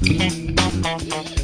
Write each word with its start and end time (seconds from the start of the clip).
Thank 0.00 1.32
you. 1.32 1.37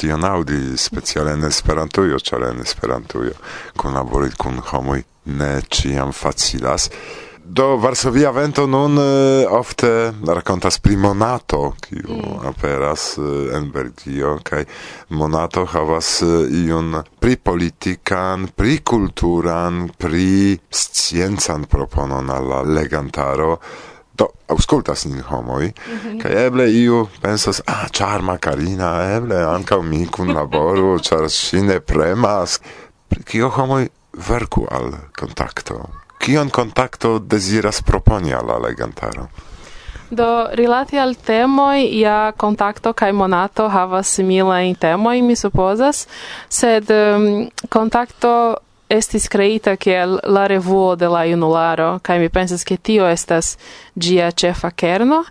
tion 0.00 0.24
audi 0.24 0.76
speciale 0.80 1.34
en 1.36 1.44
Esperantujo, 1.44 2.18
ĉar 2.18 2.48
en 2.50 2.62
Esperantujo 2.64 3.34
kunlabori 3.76 4.32
kun 4.38 4.62
homoj 4.72 5.02
ne 5.40 5.50
ĉiam 5.68 6.14
facilas. 6.16 6.88
Do 7.50 7.64
Varsovia 7.82 8.30
vento 8.30 8.62
nun 8.70 8.98
eh, 8.98 9.44
ofte 9.50 10.12
rakontas 10.26 10.78
pri 10.78 10.96
Monato, 10.96 11.72
kiu 11.82 12.16
mm. 12.16 12.46
aperas 12.46 13.16
eh, 13.18 13.56
en 13.56 13.66
Belgio 13.74 14.36
kaj 14.46 14.62
Monato 15.18 15.64
havas 15.72 16.12
eh, 16.22 16.46
iun 16.62 16.94
pri 17.18 17.36
politikan, 17.36 18.46
pri 18.54 18.78
kulturan, 18.86 19.88
pri 19.98 20.60
sciencan 20.70 21.66
proponon 21.66 22.30
al 22.30 22.48
la 22.48 22.62
legantaro 22.62 23.56
do 24.20 24.28
auscultas 24.48 25.06
nin 25.06 25.22
homoi, 25.30 25.70
mm 25.70 25.98
-hmm. 25.98 26.18
kaj 26.22 26.46
eble 26.46 26.68
iu 26.82 27.06
pensas 27.22 27.62
ah 27.66 27.86
charma 27.92 28.38
carina, 28.38 28.90
eble 29.16 29.44
anca 29.44 29.80
mi 29.82 30.06
kunlaboru 30.06 30.98
ĉar 31.08 31.28
ŝi 31.28 31.62
ne 31.62 31.80
premas 31.80 32.60
pri 33.08 33.24
kio 33.24 33.48
homoi 33.48 33.88
verku 34.28 34.66
al 34.70 34.92
contacto? 35.20 35.80
kion 36.20 36.50
contacto 36.50 37.18
desiras 37.18 37.82
proponi 37.82 38.32
al 38.32 38.46
la 38.46 38.58
legantaro 38.58 39.28
Do, 40.10 40.48
rilati 40.58 40.98
al 40.98 41.14
temoi 41.14 41.84
ia 41.94 42.32
contacto 42.36 42.92
kai 42.92 43.12
monato 43.12 43.68
havas 43.70 44.10
similajn 44.16 44.74
temoi 44.74 45.22
mi 45.22 45.36
supposas 45.36 46.08
sed 46.48 46.90
um, 46.90 47.46
contacto 47.68 48.32
estis 48.90 49.28
creita 49.30 49.76
kiel 49.76 50.18
la 50.26 50.46
revuo 50.50 50.96
de 50.98 51.08
la 51.08 51.22
junularo, 51.24 51.98
kaj 52.02 52.18
mi 52.18 52.28
pensas 52.28 52.64
ke 52.66 52.76
tio 52.76 53.06
estas 53.06 53.52
ĝia 53.94 54.30
ĉefa 54.34 54.70
kerno, 54.70 55.22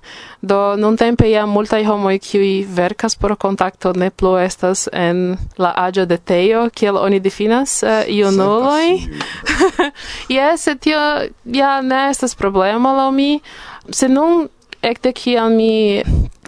do 0.41 0.75
nuntempe 0.79 1.27
jam 1.27 1.51
multaj 1.51 1.83
homoj 1.83 2.15
kiuj 2.23 2.51
verkas 2.75 3.17
por 3.19 3.35
kontakto 3.35 3.91
ne 3.93 4.09
plu 4.09 4.37
estas 4.39 4.87
en 4.93 5.35
la 5.57 5.73
aĝo 5.75 6.05
de 6.05 6.17
Teo, 6.17 6.69
kiel 6.69 6.97
oni 6.97 7.19
difinas 7.19 7.81
uh, 7.83 8.07
junuloj. 8.07 8.95
Jes, 10.31 10.67
tio 10.83 11.01
ja 11.43 11.81
ne 11.81 12.05
estas 12.09 12.35
problemo 12.35 12.93
laŭ 12.95 13.09
mi, 13.11 13.41
se 13.91 14.07
nun 14.07 14.47
ekde 14.81 15.11
kiam 15.13 15.55
mi 15.59 15.99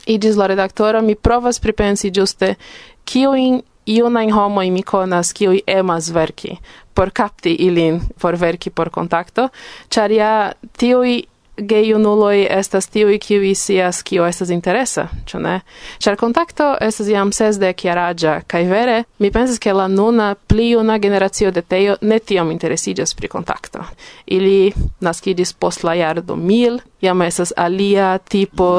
iĝis 0.08 0.40
la 0.40 0.48
redaktoro, 0.48 1.02
mi 1.02 1.16
provas 1.16 1.59
pripensi 1.59 2.12
ĝuste 2.12 2.56
kiujn 3.03 3.62
iunain 3.88 4.32
homoi 4.34 4.72
mi 4.72 4.84
conas 4.84 5.34
kiui 5.34 5.64
emas 5.68 6.12
verki, 6.14 6.60
por 6.96 7.12
capti 7.12 7.56
ilin, 7.60 8.02
por 8.22 8.38
verki 8.38 8.70
por 8.70 8.90
contacto, 8.90 9.50
char 9.90 10.12
ja 10.12 10.54
tiui 10.78 11.24
gejunuloj 11.62 12.48
estas 12.50 12.88
tiuj, 12.92 13.17
kiuj 13.20 13.54
scias 13.56 14.02
kio 14.04 14.26
estas 14.26 14.50
interesa, 14.50 15.08
ĉu 15.26 15.40
ne? 15.40 15.59
Ĉar 16.02 16.18
kontakto 16.20 16.73
estas 16.81 17.09
jam 17.12 17.31
sesdek 17.36 17.86
jaraĝa 17.86 18.42
kaj 18.48 18.64
vere 18.70 18.98
mi 19.20 19.31
pensas 19.31 19.59
ke 19.62 19.73
la 19.73 19.88
nuna 19.88 20.34
pli 20.36 20.72
juna 20.72 20.98
generacio 21.00 21.52
de 21.52 21.62
tejo 21.62 21.98
ne 22.02 22.20
tiom 22.20 22.52
interesiĝas 22.52 23.14
pri 23.16 23.28
kontakto. 23.31 23.86
Ili 24.26 24.73
naskiĝis 25.00 25.53
post 25.53 25.84
la 25.84 25.94
jardo 26.00 26.36
mil, 26.36 26.80
jam 27.02 27.22
estas 27.22 27.53
alia 27.58 28.18
tipo 28.18 28.72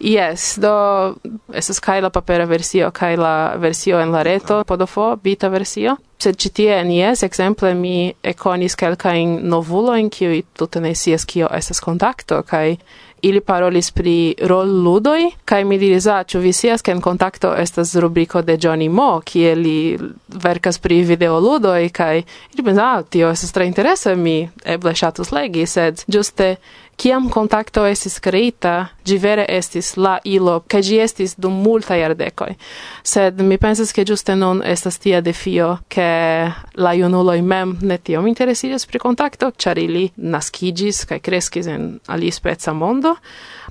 Yes, 0.00 0.58
do 0.60 1.14
estas 1.52 1.80
kaj 1.80 2.00
la 2.00 2.10
papera 2.10 2.44
versio 2.44 2.90
kaj 2.90 3.16
la 3.16 3.34
versio 3.56 4.00
en 4.00 4.12
la 4.12 4.22
reto, 4.22 4.64
podofo, 4.64 5.16
bita 5.16 5.48
versio 5.48 5.96
sed 6.20 6.36
ĉi 6.36 6.50
tie 6.56 6.72
en 6.80 6.90
jes 6.92 7.22
ekzemple 7.26 7.74
mi 7.74 8.12
ekonis 8.22 8.76
kelkajn 8.76 9.38
novulojn 9.48 10.10
kiuj 10.12 10.42
tute 10.58 10.80
ne 10.84 10.94
scias 10.94 11.24
kio 11.24 11.48
estas 11.56 11.80
kontakto 11.80 12.42
kaj 12.42 12.76
ili 13.22 13.40
parolis 13.40 13.90
pri 13.90 14.34
rolludoj 14.48 15.30
kaj 15.44 15.64
mi 15.64 15.78
diris 15.78 16.06
ah 16.06 16.22
ĉu 16.24 16.40
vi 16.40 16.52
scias 16.52 16.82
ke 16.82 16.92
en 16.92 17.00
kontakto 17.00 17.52
estas 17.56 17.94
rubriko 17.94 18.42
de 18.42 18.56
Johnny 18.56 18.88
Mo 18.88 19.20
kie 19.24 19.54
li 19.54 19.98
verkas 20.28 20.78
pri 20.78 21.02
videoludoj? 21.04 21.88
Kaj 21.88 22.22
ili 22.54 22.64
pensas 22.64 22.84
ah 22.84 23.02
tio 23.02 23.30
estas 23.30 23.52
tre 23.52 23.66
interesa 23.66 24.14
mi 24.14 24.48
eble 24.64 24.94
ŝatus 24.94 25.32
legi 25.32 25.66
sed 25.66 26.04
ĝuste 26.08 26.54
kiam 27.00 27.30
contacto 27.32 27.86
estis 27.88 28.18
creita, 28.20 28.90
gi 29.08 29.16
vere 29.16 29.46
estis 29.48 29.94
la 29.96 30.18
ilo, 30.28 30.58
ca 30.68 30.82
gi 30.84 30.98
estis 31.00 31.32
dum 31.40 31.62
multa 31.64 31.96
iardecoi. 31.96 32.56
Sed 33.02 33.40
mi 33.40 33.56
pensas 33.58 33.92
che 33.96 34.04
giuste 34.04 34.34
non 34.34 34.60
estas 34.62 34.98
tia 34.98 35.22
defio, 35.24 35.80
che 35.88 36.52
la 36.72 36.92
iunuloi 36.92 37.40
mem 37.40 37.78
ne 37.80 37.98
tiom 38.02 38.26
interesigas 38.26 38.84
pri 38.84 38.98
contacto, 38.98 39.52
char 39.56 39.78
ili 39.78 40.10
nascigis 40.16 41.06
ca 41.08 41.18
crescis 41.18 41.66
in 41.66 41.98
alispezza 42.06 42.72
mondo. 42.72 43.16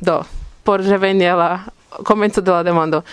Do, 0.02 0.26
por 0.64 0.82
reveni 0.82 1.30
alla 1.30 1.66
commento 2.04 2.42
de 2.42 2.52
la 2.52 2.64
demando, 2.64 3.04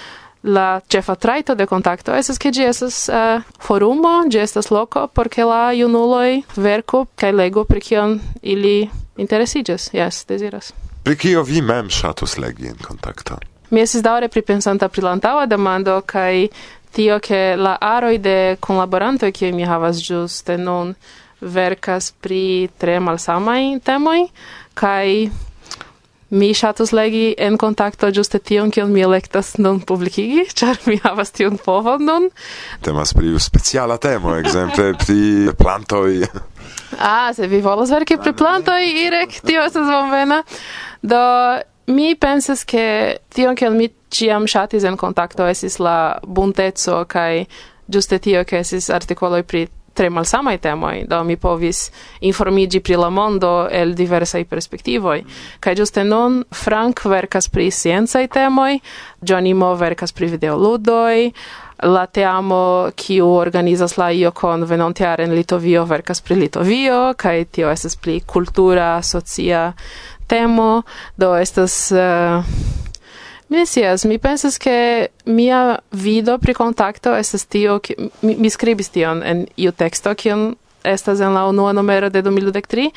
la 0.42 0.80
cefa 0.88 1.16
traito 1.16 1.54
de 1.54 1.66
contacto 1.66 2.14
esas 2.14 2.38
che 2.38 2.50
gi 2.50 2.62
esas 2.62 3.08
uh, 3.08 3.12
eh, 3.12 3.42
forumo, 3.58 4.24
gi 4.28 4.38
estas 4.38 4.70
loco, 4.70 5.08
porque 5.12 5.44
la 5.44 5.72
iunuloi 5.72 6.44
verku 6.56 7.06
ca 7.14 7.30
lego 7.30 7.64
pri 7.64 7.80
kion 7.80 8.20
ili 8.40 8.88
interesigas, 9.16 9.90
yes, 9.92 10.24
desiras. 10.28 10.72
Pri 11.02 11.16
kio 11.16 11.42
vi 11.42 11.62
mem 11.62 11.90
shatus 11.90 12.38
legi 12.38 12.66
in 12.66 12.80
contacto? 12.82 13.38
Mi 13.70 13.80
esis 13.82 14.02
daure 14.02 14.28
pripensanta 14.28 14.88
pri 14.88 15.02
l'antaua 15.02 15.46
demando 15.46 16.00
kaj 16.06 16.48
tio, 16.94 17.18
ke 17.20 17.56
la 17.58 17.76
aroi 17.80 18.18
de 18.18 18.56
kunlaborantoj, 18.60 19.32
kiuj 19.32 19.52
mi 19.52 19.66
havas 19.66 19.98
giuste 20.02 20.56
nun, 20.58 20.94
verkas 21.40 22.12
pri 22.20 22.68
tre 22.78 23.00
malsamai 23.00 23.78
temoj 23.84 24.28
kaj 24.76 25.28
mi 26.30 26.54
shatus 26.54 26.92
legi 26.92 27.34
en 27.38 27.56
kontakto 27.58 28.10
giuste 28.10 28.38
tion, 28.42 28.70
kion 28.70 28.90
mi 28.92 29.04
electas 29.06 29.54
nun 29.62 29.80
publikigi, 29.80 30.46
ĉar 30.58 30.80
mi 30.86 30.98
havas 31.04 31.30
tion 31.36 31.58
povon 31.62 32.04
nun. 32.08 32.28
Temas 32.82 33.14
pri 33.14 33.36
speciala 33.40 33.98
temo, 34.02 34.34
ekzemple 34.40 34.92
pri 35.04 35.20
plantoj. 35.58 36.26
Ah, 36.98 37.32
se 37.34 37.46
vi 37.46 37.60
volas 37.60 37.90
verki 37.90 38.16
pri 38.16 38.32
plantoj, 38.32 38.82
Irek, 39.06 39.40
tio 39.44 39.62
estas 39.62 39.86
bonvena. 39.90 40.42
Do 41.02 41.20
mi 41.86 42.14
pensas 42.14 42.64
ke 42.64 43.16
tion 43.34 43.56
kiel 43.56 43.74
mi 43.76 43.90
ĉiam 44.10 44.46
ŝatis 44.48 44.84
en 44.88 44.96
kontakto 44.96 45.46
estis 45.46 45.78
la 45.78 46.18
bunteco 46.22 47.04
kaj 47.08 47.44
ĝuste 47.92 48.18
tio 48.18 48.44
ke 48.44 48.62
estis 48.64 48.90
artikoloj 48.90 49.42
pri 49.46 49.66
tre 49.96 50.10
malsamaj 50.10 50.58
temoj, 50.60 51.04
do 51.08 51.22
mi 51.24 51.38
povis 51.40 51.86
informiĝi 52.20 52.82
pri 52.84 52.98
la 53.00 53.08
mondo 53.10 53.52
el 53.72 53.94
diversaj 53.96 54.44
perspektivoj. 54.50 55.22
Kaj 55.60 55.74
ĝuste 55.80 56.04
nun 56.04 56.42
Frank 56.52 57.04
verkas 57.08 57.48
pri 57.48 57.70
sciencaj 57.72 58.26
temoj, 58.28 58.76
Johnny 59.22 59.54
Mo 59.56 59.72
verkas 59.80 60.12
pri 60.12 60.28
videoludoj, 60.36 61.30
la 61.82 62.06
teamo 62.06 62.90
kiu 62.96 63.26
organizas 63.36 63.96
la 63.98 64.10
io 64.10 64.32
convenon 64.32 64.94
teare 64.94 65.24
en 65.24 65.34
Litovio 65.34 65.84
verkas 65.84 66.20
pri 66.20 66.34
Litovio 66.34 67.14
kaj 67.16 67.44
tio 67.44 67.70
estas 67.70 67.96
pli 67.96 68.20
kultura 68.20 69.02
socia 69.02 69.72
temo. 70.26 70.82
Do 71.16 71.36
estas 71.36 71.92
uh, 71.92 72.44
Mi 73.48 73.64
sias, 73.66 74.04
mi 74.04 74.18
pensas 74.18 74.58
che 74.58 75.10
mia 75.24 75.78
vido 75.90 76.38
pri 76.38 76.52
contacto 76.52 77.14
estas 77.14 77.46
tio, 77.46 77.78
ki, 77.78 77.94
mi, 78.20 78.34
mi 78.34 78.50
scribis 78.50 78.90
tion 78.90 79.22
en 79.22 79.46
iu 79.54 79.70
texto, 79.70 80.14
kion 80.18 80.56
estas 80.82 81.20
en 81.20 81.34
la 81.34 81.44
unua 81.46 81.72
numero 81.72 82.10
de 82.10 82.22
2013, 82.22 82.90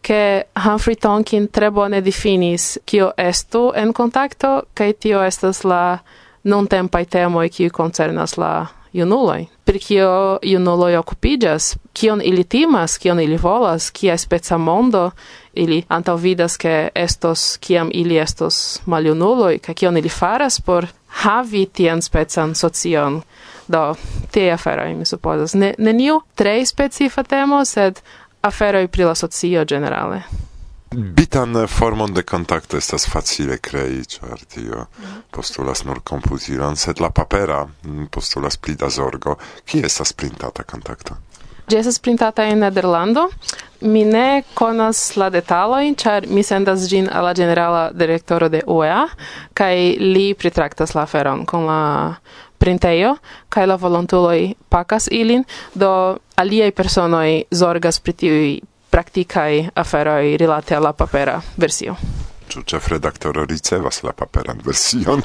che 0.00 0.46
Humphrey 0.56 0.96
Tonkin 0.96 1.50
tre 1.52 1.70
bone 1.70 2.00
difinis 2.00 2.78
kio 2.86 3.12
estu 3.16 3.72
en 3.76 3.92
contacto, 3.92 4.62
kaj 4.74 4.92
tio 5.04 5.20
estas 5.20 5.64
la 5.64 5.98
non 6.42 6.66
tempai 6.66 7.04
temoi 7.06 7.50
qui 7.50 7.70
concernas 7.70 8.36
la 8.36 8.66
junuloj. 8.92 9.46
Per 9.64 9.78
cio 9.78 10.38
junuloj 10.42 10.96
occupigas, 10.96 11.76
cion 11.94 12.20
ili 12.24 12.44
timas, 12.44 12.98
cion 12.98 13.20
ili 13.20 13.36
volas, 13.36 13.92
cia 13.92 14.16
speca 14.18 14.58
mondo 14.58 15.10
ili 15.54 15.84
antaŭvidas 15.88 16.56
che 16.56 16.88
estos 16.94 17.58
ciam 17.58 17.90
ili 17.94 18.18
estos 18.18 18.80
maljunuloj 18.86 19.58
ca 19.58 19.74
cion 19.74 19.96
ili 19.96 20.08
faras 20.08 20.60
por 20.60 20.86
havi 21.06 21.66
tian 21.66 22.02
specan 22.02 22.54
socion. 22.54 23.22
Do, 23.68 23.94
tie 24.30 24.52
aferoi, 24.52 24.94
mi 24.94 25.04
supposas. 25.06 25.54
Ne, 25.54 25.74
neniu 25.78 26.20
tre 26.34 26.66
specifa 26.66 27.22
temo, 27.22 27.64
sed 27.64 28.00
aferoi 28.42 28.88
pri 28.88 29.04
la 29.04 29.14
socio 29.14 29.64
generale 29.64 30.22
bitan 30.96 31.66
formon 31.68 32.12
de 32.14 32.22
contacto 32.22 32.76
estas 32.76 33.06
facile 33.06 33.58
crei, 33.62 34.02
ĉar 34.04 34.42
tio 34.50 34.86
postulas 35.30 35.84
nur 35.86 36.00
komputilon, 36.04 36.76
sed 36.76 37.00
la 37.00 37.10
papera 37.10 37.62
postulas 38.10 38.56
pli 38.56 38.74
da 38.74 38.90
zorgo. 38.90 39.36
Kie 39.64 39.84
estas 39.86 40.12
printata 40.12 40.66
kontakto? 40.66 41.16
Ĝi 41.70 41.78
estas 41.78 42.00
printata 42.02 42.44
en 42.50 42.64
Nederlando. 42.64 43.28
Mi 43.80 44.02
ne 44.04 44.42
konas 44.54 45.14
la 45.16 45.30
detalojn, 45.30 45.94
ĉar 45.96 46.26
mi 46.28 46.42
sendas 46.44 46.82
ĝin 46.90 47.06
al 47.08 47.24
la 47.24 47.34
ĝenerala 47.38 47.84
direktoro 47.96 48.50
de 48.52 48.60
UEA 48.66 49.06
kaj 49.56 49.76
li 50.02 50.34
pritraktas 50.34 50.92
la 50.98 51.06
aferon 51.06 51.46
kun 51.46 51.64
la 51.70 51.82
printejo 52.60 53.14
kaj 53.48 53.64
la 53.70 53.78
volontuloj 53.80 54.52
pakas 54.68 55.08
ilin, 55.08 55.46
do 55.74 56.18
aliaj 56.36 56.74
personoj 56.76 57.44
zorgas 57.54 58.02
pri 58.04 58.12
tiuj 58.12 58.50
praktikaj 58.90 59.68
aferoj 59.74 60.36
rilate 60.36 60.76
al 60.76 60.82
la 60.82 60.92
papera 60.92 61.40
versio. 61.56 61.96
Ĉu 62.50 62.64
ĉefredaktoro 62.66 63.44
ricevas 63.46 64.00
la 64.02 64.10
paperan 64.12 64.58
version? 64.66 65.20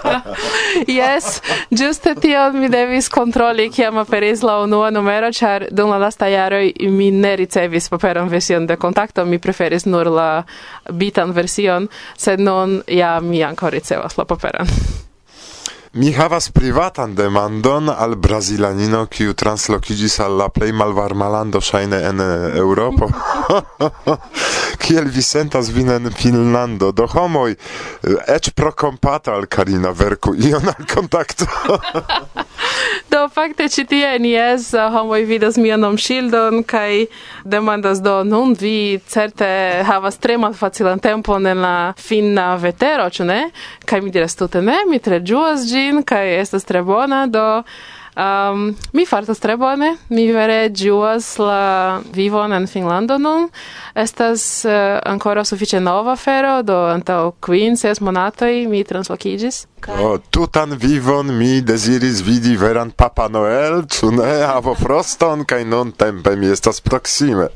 yes, 1.00 1.40
ĝuste 1.74 2.14
tion 2.22 2.60
mi 2.62 2.70
devis 2.70 3.10
kontroli 3.10 3.66
kiam 3.74 3.98
aperis 3.98 4.44
la 4.46 4.60
unua 4.62 4.92
numero, 4.94 5.32
ĉar 5.34 5.66
dum 5.72 5.90
la 5.90 5.98
lastaj 6.04 6.30
jaroj 6.36 6.68
mi 6.94 7.10
ne 7.12 7.34
ricevis 7.42 7.90
paperan 7.90 8.30
version 8.30 8.68
de 8.70 8.78
kontakto, 8.78 9.26
mi 9.26 9.42
preferis 9.42 9.90
nur 9.90 10.12
la 10.14 10.30
bitan 10.92 11.34
version, 11.34 11.90
sed 12.18 12.46
nun 12.46 12.84
ja 12.88 13.18
mi 13.20 13.42
ankaŭ 13.44 13.74
ricevas 13.74 14.22
la 14.22 14.30
paperan. 14.30 14.70
Mi 15.96 16.12
havas 16.12 16.50
privatan 16.52 17.14
demandon 17.16 17.88
al 17.90 18.16
brazilanino 18.20 19.06
kiu 19.08 19.32
translokigis 19.34 20.18
al 20.20 20.34
la 20.42 20.50
plej 20.52 20.74
malvarma 20.76 21.30
lando 21.32 21.62
ŝajne 21.64 22.02
en 22.10 22.20
Eŭropo. 22.60 23.08
kiel 24.76 25.10
vi 25.12 25.22
sentas 25.22 25.70
vin 25.70 25.90
en 25.90 26.12
Finlando 26.12 26.92
do 26.92 27.08
homoj 27.12 27.56
eĉ 28.28 28.52
prokompata 28.56 29.34
al 29.34 29.46
Karina 29.46 29.92
verku 29.92 30.36
ion 30.36 30.68
al 30.74 30.86
kontakto. 30.94 31.46
Do 33.12 33.28
fakte 33.32 33.68
ĉi 33.72 33.86
tie 33.88 34.10
ni 34.20 34.34
jes 34.34 34.70
homoj 34.92 35.22
vidas 35.30 35.58
mian 35.62 35.80
nomŝildon 35.84 36.64
kaj 36.68 37.06
demandas 37.46 38.02
do 38.04 38.18
nun 38.28 38.56
vi 38.60 39.00
certe 39.08 39.48
havas 39.88 40.18
tre 40.20 40.38
malfacilan 40.42 41.00
tempon 41.00 41.48
en 41.48 41.62
la 41.64 41.76
finna 41.98 42.56
vetero 42.60 43.10
ĉu 43.10 43.28
ne? 43.30 43.42
Kaj 43.86 44.02
mi 44.02 44.12
diras 44.12 44.36
tute 44.36 44.62
ne 44.62 44.82
mi 44.90 45.00
tre 45.00 45.22
ĝuas 45.22 45.68
ĝin 45.70 46.04
kaj 46.04 46.26
estas 46.40 46.68
tre 46.68 46.84
bona 46.84 47.26
do 47.28 47.46
Um, 48.16 48.76
mi 48.94 49.04
fartas 49.06 49.40
tre 49.44 49.58
bone, 49.60 49.98
mi 50.08 50.30
vere 50.32 50.70
ĝuas 50.72 51.34
la 51.36 52.00
vivon 52.16 52.54
en 52.56 52.68
Finlando 52.68 53.18
nun. 53.20 53.50
Estas 53.92 54.46
uh, 54.64 54.72
ancora 55.04 55.44
sufiĉe 55.44 55.82
nova 55.84 56.14
afero, 56.16 56.62
do 56.64 56.78
antaŭ 56.94 57.34
kvin, 57.44 57.76
ses 57.76 58.00
monatoj 58.00 58.54
mi 58.72 58.86
translokiĝis. 58.88 59.66
Kaj... 59.84 60.00
O, 60.00 60.14
tutan 60.32 60.78
vivon 60.80 61.36
mi 61.36 61.60
deziris 61.62 62.24
vidi 62.24 62.56
veran 62.56 62.96
Papa 62.96 63.28
Noel, 63.28 63.84
ĉu 63.92 64.14
ne, 64.16 64.32
avo 64.48 64.78
froston, 64.80 65.44
kaj 65.44 65.66
nun 65.68 65.92
tempe 65.92 66.38
mi 66.40 66.48
estas 66.56 66.80
proksime 66.80 67.50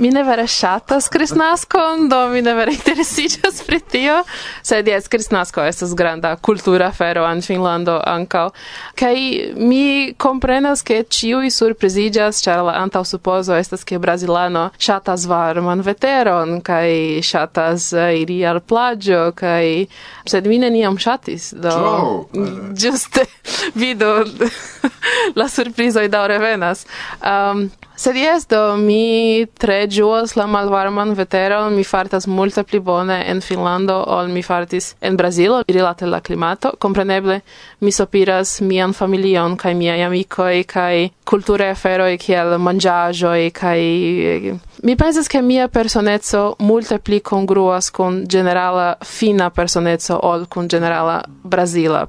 mi 0.00 0.10
ne 0.10 0.22
vere 0.24 0.46
ŝatas 0.48 1.08
Kristnaskon, 1.12 2.08
do 2.08 2.18
mi 2.32 2.40
ne 2.42 2.54
vere 2.56 2.72
interesiĝas 2.72 3.60
pri 3.66 3.80
tio, 3.80 4.22
sed 4.64 4.88
jes, 4.88 5.08
Kristnasko 5.12 5.60
estas 5.68 5.92
granda 5.94 6.32
kultura 6.36 6.88
afero 6.88 7.26
en 7.28 7.42
Finnlando 7.44 7.98
ankaŭ. 8.06 8.46
Kaj 8.96 9.16
mi 9.60 10.14
komprenas, 10.16 10.82
ke 10.86 11.02
ĉiuj 11.04 11.50
surpriziĝas, 11.52 12.40
ĉar 12.44 12.62
la 12.64 12.78
antaŭsupozo 12.80 13.58
estas 13.60 13.84
ke 13.84 13.98
brazilano 14.00 14.70
ŝatas 14.80 15.26
varman 15.28 15.84
veteron 15.84 16.60
kaj 16.64 17.20
ŝatas 17.26 17.90
eh, 17.92 18.22
iri 18.22 18.40
al 18.48 18.62
plaĝo 18.64 19.20
kaj 19.36 19.84
sed 20.28 20.48
mi 20.48 20.58
neniam 20.64 20.96
ŝatis, 20.96 21.52
do 21.60 21.76
ĝuste 22.72 23.26
vidu 23.80 24.10
la 25.38 25.48
surprizoj 25.52 26.08
daŭre 26.08 26.40
venas. 26.40 26.86
Um, 27.20 27.68
Sed 28.00 28.16
jes, 28.16 28.46
do 28.48 28.76
mi 28.80 29.44
tre 29.60 29.82
ĝuas 29.92 30.32
la 30.38 30.46
malvarman 30.48 31.10
veteron, 31.18 31.74
mi 31.76 31.82
fartas 31.84 32.24
multe 32.24 32.62
pli 32.64 32.78
bone 32.80 33.18
en 33.28 33.42
Finlando 33.44 33.98
ol 34.08 34.30
mi 34.32 34.40
fartis 34.40 34.94
en 35.04 35.18
Brazilo 35.20 35.58
rilate 35.68 36.06
la 36.08 36.22
klimato. 36.24 36.70
Kompreneble, 36.80 37.42
mi 37.84 37.92
sopiras 37.92 38.54
mian 38.64 38.94
familion 38.96 39.52
kaj 39.60 39.74
miaj 39.76 40.04
amikoj 40.06 40.62
kaj 40.70 40.94
kulture 41.28 41.66
aferoj 41.74 42.14
kiel 42.22 42.54
manĝaĵoj 42.64 43.50
kaj 43.58 43.82
eh, 44.30 44.46
mi 44.80 44.94
pensas 44.96 45.28
ke 45.28 45.42
mia 45.44 45.66
personeco 45.68 46.54
multe 46.58 46.96
pli 47.04 47.18
kongruas 47.20 47.90
kun 47.92 48.22
ĝenerala 48.24 48.94
fina 49.04 49.50
personeco 49.50 50.16
ol 50.30 50.46
kun 50.48 50.72
ĝenerala 50.72 51.18
brazila. 51.44 52.06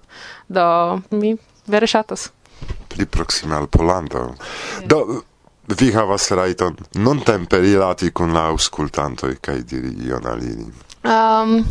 Do 0.48 1.02
mi 1.12 1.36
vere 1.68 1.92
ŝatas. 1.96 2.30
Pli 2.96 3.10
proksime 3.12 3.60
al 3.60 3.68
Pollando. 3.68 4.24
Do 4.88 5.02
vi 5.68 5.92
havas 5.92 6.31
rajton 6.31 6.75
non 6.94 7.19
tempe 7.25 7.60
rilati 7.62 8.12
kun 8.12 8.34
la 8.34 8.48
aŭskultantoj 8.52 9.36
kaj 9.42 9.62
diri 9.69 9.94
ion 10.08 10.25
al 10.28 10.44
ili. 10.44 10.68
Um, 11.02 11.63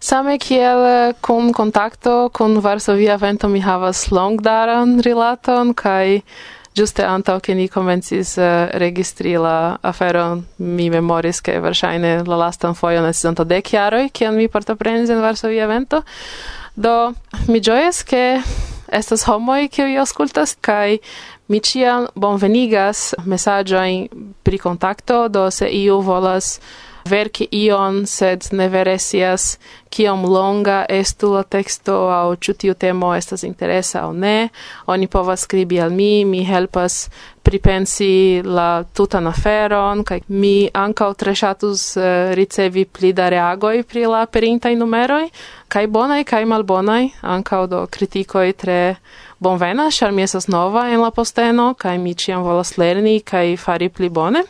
same 0.00 0.38
kiel 0.38 1.14
kun 1.24 1.52
kontakto 1.52 2.28
kun 2.32 2.58
Varsovia 2.60 3.16
vento 3.16 3.48
mi 3.48 3.60
havas 3.60 4.10
longdaran 4.10 5.00
rilaton 5.00 5.74
kaj 5.74 6.20
Juste 6.74 7.04
antaŭ 7.06 7.36
ke 7.38 7.54
ni 7.54 7.68
komencis 7.70 8.32
uh, 8.34 8.66
registri 8.82 9.36
la 9.38 9.76
aferon 9.86 10.40
mi 10.58 10.88
memoris 10.90 11.38
ke 11.46 11.54
verŝajne 11.62 12.24
la 12.26 12.38
lastan 12.40 12.74
fojon 12.74 13.06
estis 13.06 13.28
antaŭ 13.30 13.46
dek 13.46 13.70
jaroj 13.76 14.08
kiam 14.10 14.34
mi 14.34 14.48
partoprenis 14.50 15.12
en 15.14 15.22
Varsovia 15.22 15.68
vento 15.70 16.02
do 16.74 17.12
mi 17.46 17.62
ĝojas 17.62 18.02
ke 18.02 18.24
estas 18.94 19.26
homoj 19.28 19.68
kiuj 19.74 19.98
aŭskultas 20.04 20.56
kaj 20.64 20.98
mi 21.50 21.60
ĉiam 21.60 22.08
bonvenigas 22.14 23.14
mesaĝojn 23.26 24.08
pri 24.46 24.60
kontakto 24.62 25.26
do 25.28 25.48
se 25.50 25.68
iu 25.82 26.00
volas 26.06 26.58
verki 27.04 27.48
ion, 27.52 28.04
sed 28.06 28.48
ne 28.52 28.68
veresias 28.68 29.58
kiom 29.94 30.24
longa 30.26 30.84
estu 30.88 31.32
la 31.34 31.42
texto 31.42 31.94
au 32.10 32.34
ĉu 32.36 32.54
tiu 32.58 32.74
temo 32.74 33.12
estas 33.14 33.44
interesa 33.46 34.06
aŭ 34.06 34.12
ne. 34.12 34.48
Oni 34.86 35.06
povas 35.06 35.46
skribi 35.46 35.80
al 35.80 35.90
mi, 35.90 36.24
mi 36.24 36.44
helpas 36.44 37.08
pripensi 37.44 38.42
la 38.44 38.84
tutan 38.96 39.26
aferon 39.28 40.00
kaj 40.04 40.22
mi 40.28 40.70
ankaŭ 40.72 41.10
tre 41.20 41.34
ŝatus 41.36 41.82
uh, 41.96 42.06
ricevi 42.38 42.86
pli 42.88 43.12
da 43.12 43.28
reagoj 43.28 43.82
pri 43.84 44.06
la 44.08 44.22
aperintaj 44.24 44.72
numeroj 44.80 45.26
kaj 45.68 45.86
bonaj 45.92 46.22
kaj 46.24 46.44
malbonaj 46.48 47.02
ankaŭ 47.36 47.66
do 47.68 47.82
kritikoj 47.86 48.46
tre 48.52 48.80
bonvenas 49.44 49.98
ĉar 50.00 50.12
mi 50.16 50.24
estas 50.24 50.48
nova 50.48 50.86
en 50.90 51.04
la 51.04 51.10
posteno 51.10 51.74
kaj 51.78 51.98
mi 51.98 52.14
ĉiam 52.14 52.42
volas 52.46 52.76
lerni 52.80 53.18
kaj 53.20 53.56
fari 53.60 53.88
pli 53.92 54.08
bone 54.08 54.44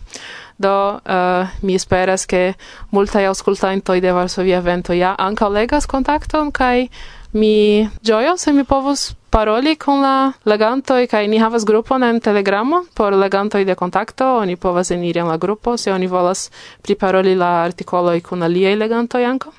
do 0.58 1.00
uh, 1.00 1.48
mi 1.62 1.74
esperas 1.74 2.26
ke 2.26 2.54
multaj 2.90 3.26
aŭskultantoj 3.30 4.00
de 4.00 4.12
Varsovia 4.12 4.60
Vento 4.60 4.92
ja 4.92 5.14
ankaŭ 5.18 5.50
legas 5.52 5.86
kontakton 5.86 6.52
kai 6.52 6.88
mi 7.32 7.88
ĝojas 8.02 8.46
se 8.46 8.52
mi 8.52 8.64
povus 8.64 9.14
paroli 9.30 9.76
con 9.76 10.02
la 10.02 10.32
leganto 10.46 10.96
e 10.96 11.06
kai 11.06 11.26
ni 11.28 11.38
havas 11.38 11.64
grupon 11.64 12.02
en 12.02 12.20
Telegramo 12.20 12.84
por 12.94 13.12
legantoj 13.12 13.64
de 13.64 13.74
kontakto 13.74 14.36
oni 14.38 14.56
povas 14.56 14.90
eniri 14.90 15.20
en 15.20 15.28
la 15.28 15.36
grupo 15.36 15.76
se 15.76 15.92
oni 15.92 16.06
volas 16.06 16.50
priparoli 16.82 17.34
la 17.34 17.64
artikoloj 17.64 18.20
kun 18.20 18.42
aliaj 18.42 18.76
legantoj 18.76 19.24
ankaŭ 19.24 19.52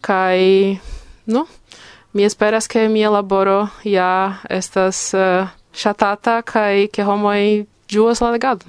kai 0.00 0.78
no 1.26 1.46
mi 2.12 2.24
esperas 2.24 2.66
che 2.66 2.88
mia 2.88 3.10
laboro 3.10 3.68
ja 3.84 4.38
estas 4.48 5.14
eh, 5.14 5.42
uh, 5.42 5.48
shatata 5.76 6.42
kai 6.42 6.88
ke 6.88 7.04
homoi 7.04 7.66
Juos 7.88 8.20
la 8.20 8.30
legado. 8.30 8.64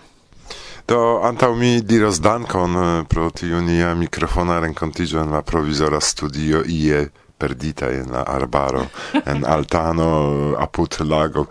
Do 0.87 1.19
antau 1.19 1.55
mi 1.55 1.81
diros 1.83 2.21
dankon 2.23 2.75
eh, 2.79 3.05
pro 3.11 3.25
tiu 3.35 3.59
nia 3.59 3.89
mikrofona 3.99 4.61
renkontiĝo 4.63 5.19
en 5.19 5.33
la 5.35 5.41
provizora 5.43 5.99
studio 5.99 6.61
ie 6.63 7.01
perdita 7.37 7.89
en 7.91 8.13
la 8.15 8.21
arbaro 8.23 8.85
en 9.33 9.43
altano 9.43 10.07
apud 10.55 10.95
lago. 11.03 11.43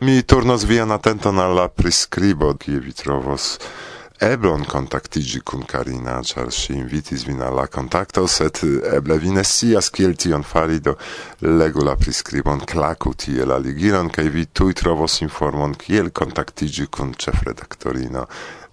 Mi 0.00 0.24
turnos 0.26 0.66
vian 0.66 0.90
atenton 0.90 1.38
al 1.38 1.54
la 1.54 1.68
priskribo, 1.68 2.56
kie 2.58 2.82
vi 2.82 2.90
trovos 2.90 3.52
eblon 4.20 4.66
kontaktigi 4.68 5.38
kun 5.46 5.62
Karina, 5.70 6.18
ĉar 6.26 6.50
ŝi 6.52 6.74
invitis 6.82 7.22
vin 7.28 7.46
al 7.46 7.54
la 7.62 7.68
kontakto, 7.70 8.26
sed 8.26 8.58
eh, 8.66 8.96
eble 8.98 9.20
vi 9.22 9.30
ne 9.38 9.46
scias 9.46 9.94
kiel 9.94 10.18
tion 10.18 10.42
fari, 10.42 10.80
do 10.82 10.96
legu 11.46 11.86
la 11.86 11.94
priskribon, 11.94 12.66
klaku 12.66 13.14
tie 13.14 13.46
la 13.46 13.62
ligiron, 13.62 14.10
kaj 14.10 14.26
vi 14.34 14.48
tuj 14.50 14.74
trovos 14.82 15.22
informon 15.22 15.78
kiel 15.78 16.10
kontaktigi 16.10 16.90
kun 16.90 17.14
ĉefredaktorino 17.14 18.26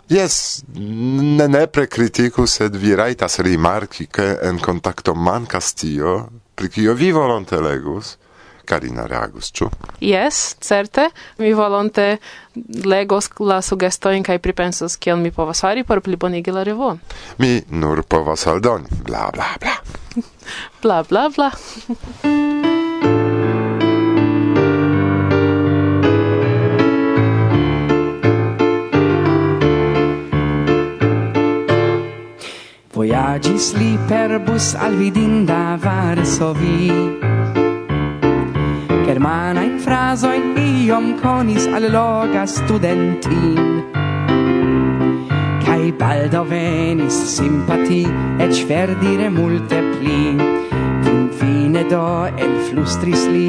Yes, 0.09 0.63
ne 0.75 1.47
nepre 1.47 1.87
criticu, 1.87 2.45
sed 2.47 2.75
vi 2.75 2.95
raitas 2.95 3.39
rimarki 3.43 4.07
ke 4.07 4.37
en 4.47 4.59
contacto 4.63 5.15
mancas 5.15 5.73
tio, 5.75 6.29
pri 6.55 6.69
kio 6.69 6.93
vi 6.95 7.11
volonte 7.11 7.59
legus, 7.59 8.15
Karina 8.67 9.05
reagus, 9.07 9.51
ĉu? 9.55 9.69
Yes, 10.03 10.55
certe. 10.59 11.07
Mi 11.39 11.53
volonte 11.55 12.17
legos 12.83 13.29
la 13.39 13.61
sugestojn 13.63 14.25
kaj 14.27 14.41
pripensos 14.43 14.97
kiel 14.99 15.21
mi 15.23 15.31
povas 15.31 15.63
fari 15.63 15.85
por 15.87 16.01
plibonigi 16.03 16.51
la 16.51 16.65
revuon. 16.67 16.99
Mi 17.39 17.61
nur 17.69 18.03
povas 18.03 18.47
aldoni 18.47 19.03
bla 19.07 19.29
bla 19.31 19.53
bla. 19.61 19.77
bla 20.83 21.03
bla 21.07 21.29
bla. 21.29 21.51
Vojaĝis 32.97 33.65
li 33.77 33.91
per 34.09 34.31
bus 34.41 34.71
al 34.81 34.95
vidinda 34.97 35.75
Varsovi. 35.83 36.87
Germanajn 39.05 39.75
frazojn 39.83 40.47
iom 40.63 41.11
konis 41.21 41.67
al 41.77 41.85
loga 41.93 42.47
studentin. 42.49 43.61
Kai 45.61 45.93
baldaŭ 46.01 46.43
venis 46.49 47.21
simpati, 47.35 48.01
eĉ 48.47 48.65
verdire 48.71 49.29
multe 49.29 49.83
pli. 49.93 50.21
Finfine 51.05 51.85
do 51.93 52.05
elflustris 52.33 53.29
li, 53.29 53.47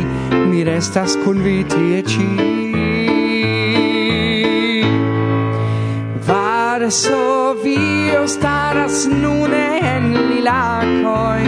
mi 0.53 0.65
restas 0.69 1.17
kun 1.25 1.41
vi 1.41 1.63
tie. 1.73 2.68
so 6.91 7.55
vio 7.63 8.27
staras 8.27 9.07
nune 9.07 9.81
en 9.83 10.15
lilacoj 10.31 11.43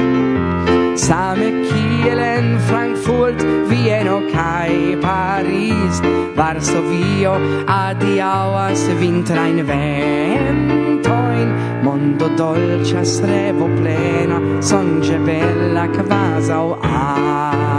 Same 0.97 1.50
kiel 1.64 2.18
en 2.18 2.59
Frankfurt, 2.68 3.40
Vieno 3.68 4.20
kaj 4.32 5.00
Paris. 5.00 6.02
Varsovio 6.37 7.32
adiaŭas 7.66 8.85
vintrajn 9.00 9.64
ventojn 9.70 11.56
Mondo 11.87 12.28
dolĉas 12.37 13.16
revo 13.25 13.70
plena, 13.80 14.42
sonĝe 14.61 15.18
bella 15.25 15.88
kvazaŭ 15.97 16.64
ar 16.85 17.70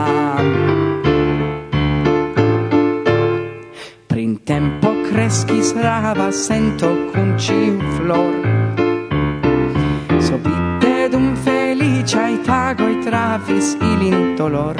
kreskis 5.31 5.71
rava 5.73 6.29
sento 6.31 6.87
cun 7.11 7.37
ciu 7.39 7.79
flor. 7.95 8.33
Sobite 10.19 11.09
dum 11.11 11.35
feliciai 11.43 12.35
tagoi 12.43 12.95
travis 13.05 13.67
ilin 13.91 14.35
dolor. 14.35 14.75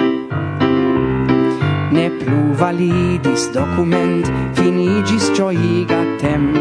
Ne 1.96 2.10
plu 2.20 2.42
validis 2.62 3.44
document, 3.54 4.26
finigis 4.54 5.32
gioiga 5.38 6.02
temp 6.20 6.56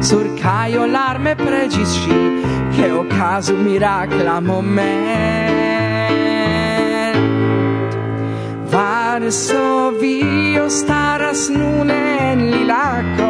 Sur 0.00 0.26
caio 0.42 0.86
l'arme 0.86 1.34
pregis 1.36 1.92
sci, 1.94 2.20
che 2.74 2.90
ocasu 2.90 3.54
miracla 3.56 4.40
moment. 4.40 5.58
Varsovio 8.72 10.68
staras 10.68 11.48
nune 11.48 12.18
en 12.32 12.50
lilaco 12.50 13.27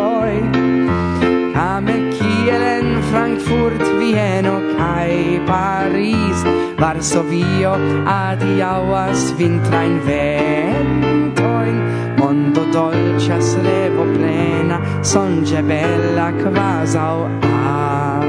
Frankfurt, 3.10 3.82
Vieno 3.98 4.60
kai 4.76 5.40
Paris, 5.46 6.44
Varsovio 6.78 7.72
adiaŭas 8.04 9.32
vintrain 9.38 9.96
ventoin, 10.06 11.80
mondo 12.18 12.66
dolcias 12.72 13.54
revo 13.64 14.04
plena, 14.12 14.80
songe 15.02 15.62
bella 15.62 16.28
quasau 16.42 17.24
am. 17.62 18.28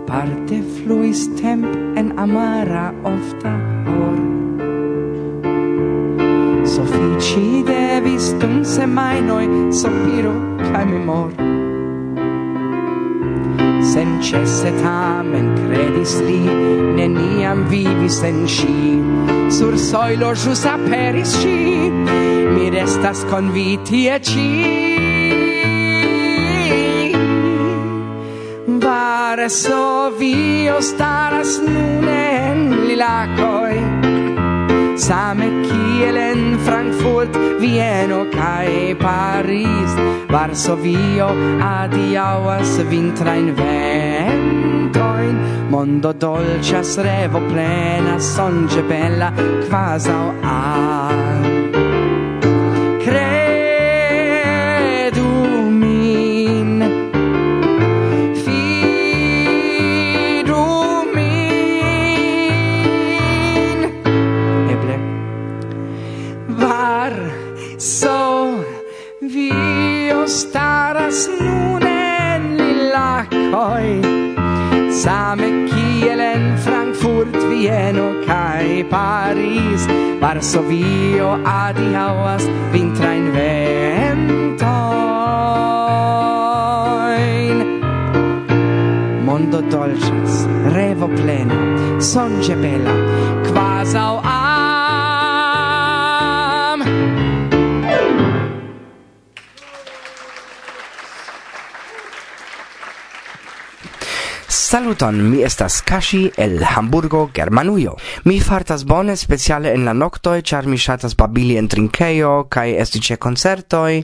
Aparte 0.00 0.60
fluis 0.74 1.28
temp 1.40 1.66
en 1.96 2.12
amara 2.18 2.92
ofta 3.04 3.65
visto 8.16 8.38
dum 8.38 8.64
semainoi 8.64 9.46
sopiro 9.70 10.32
cae 10.72 10.84
memor. 10.86 11.30
sen 13.92 14.10
cesse 14.26 14.70
tamen 14.82 15.46
credis 15.58 16.14
li 16.26 16.40
neniam 16.98 17.60
vivis 17.72 18.18
en 18.28 18.38
sci 18.54 19.02
sur 19.56 19.74
soilo 19.88 20.30
jus 20.42 20.62
aperis 20.74 21.30
sci 21.36 21.90
mi 22.54 22.70
restas 22.76 23.20
conviti 23.30 24.00
e 24.14 24.18
ci 24.28 24.50
Varsovio 28.84 30.76
staras 30.90 31.52
nune 31.66 32.22
en 32.50 32.60
lilacoi 32.88 33.76
same 35.06 35.48
kiel 35.66 36.16
en 36.30 36.40
Frankfurt 36.64 37.45
Vieno 37.60 38.26
kaj 38.32 38.96
Paris, 39.00 39.92
Varsovio 40.28 41.28
vintra 42.90 43.34
in 43.34 43.54
ventojn. 43.56 45.38
Mondo 45.70 46.12
dolĉas, 46.12 46.98
revo 47.04 47.40
plena, 47.48 48.18
Songe 48.20 48.82
bella, 48.88 49.32
kvazaŭ 49.68 50.24
al. 50.52 51.48
Cre 53.04 53.35
same 75.06 75.68
kiel 75.70 76.20
en 76.20 76.58
Frankfurt, 76.58 77.36
Vieno 77.50 78.06
kai 78.26 78.82
Paris, 78.90 79.86
Varsovio 80.18 81.28
adiaŭas 81.46 82.42
vintrajn 82.72 83.28
ventojn. 83.36 84.66
Mondo 89.28 89.62
dolĉas, 89.70 90.42
revo 90.74 91.06
plena, 91.14 91.60
sonĝe 92.10 92.58
bela, 92.64 92.96
kvazaŭ 93.46 94.12
Saluton, 104.66 105.20
mi 105.30 105.44
estas 105.44 105.80
Kashi 105.80 106.32
el 106.36 106.64
Hamburgo, 106.64 107.30
Germanujo. 107.32 107.96
Mi 108.24 108.40
fartas 108.40 108.84
bone 108.84 109.14
speciale 109.16 109.72
en 109.72 109.84
la 109.84 109.92
noctoi, 109.94 110.42
char 110.42 110.66
mi 110.66 110.76
shatas 110.76 111.14
babili 111.14 111.54
en 111.56 111.68
trinkeio, 111.68 112.48
kai 112.50 112.74
esti 112.74 112.98
ce 112.98 113.16
concertoi, 113.16 114.02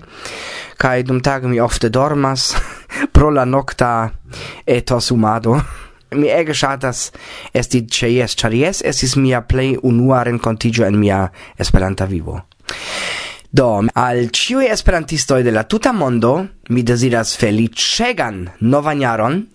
kai 0.79 1.03
dum 1.03 1.19
tag 1.21 1.49
mi 1.51 1.59
ofte 1.59 1.91
dormas 1.91 2.55
pro 3.13 3.31
la 3.31 3.45
nocta 3.45 4.13
etos 4.65 5.11
umado. 5.11 5.59
mi 6.21 6.31
ege 6.31 6.55
shatas 6.55 7.11
esti 7.53 7.83
ce 7.91 8.13
jes, 8.15 8.37
char 8.37 8.55
jes 8.55 8.85
estis 8.87 9.17
mia 9.17 9.43
plei 9.43 9.75
unua 9.83 10.23
rencontigio 10.23 10.87
en 10.87 11.01
mia 11.01 11.33
Esperanta 11.59 12.07
vivo. 12.07 12.39
Do, 13.53 13.85
al 13.93 14.31
ciui 14.33 14.71
esperantistoi 14.73 15.43
de 15.45 15.53
la 15.53 15.67
tuta 15.69 15.93
mondo, 15.93 16.49
mi 16.71 16.83
desiras 16.83 17.37
felicegan 17.37 18.47
novan 18.61 19.03
jaron, 19.05 19.51